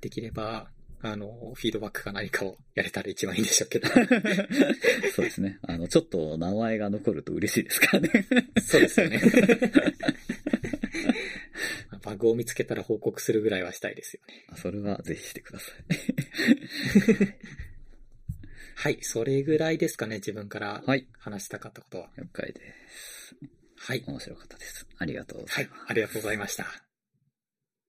[0.00, 0.70] できれば、
[1.02, 3.88] あの、フィードバックか何かをやれたら一番いいんでしょうけど。
[5.14, 5.58] そうですね。
[5.62, 8.10] あの、ちょっと名前が残ると嬉しいですからね。
[8.60, 9.20] そうですよね。
[12.02, 14.46] バグを見つけたら報告するぐらいはしたいですよね。
[14.56, 15.72] それはぜひしてくださ
[18.82, 20.86] はい、それぐらいですかね、自分からい。
[20.86, 21.06] はい。
[21.18, 22.08] 話したかったことは。
[22.16, 23.36] 了解です。
[23.76, 24.02] はい。
[24.06, 24.86] 面白かったです。
[24.96, 26.89] ありがとうござはいいます。、ありがとうございました。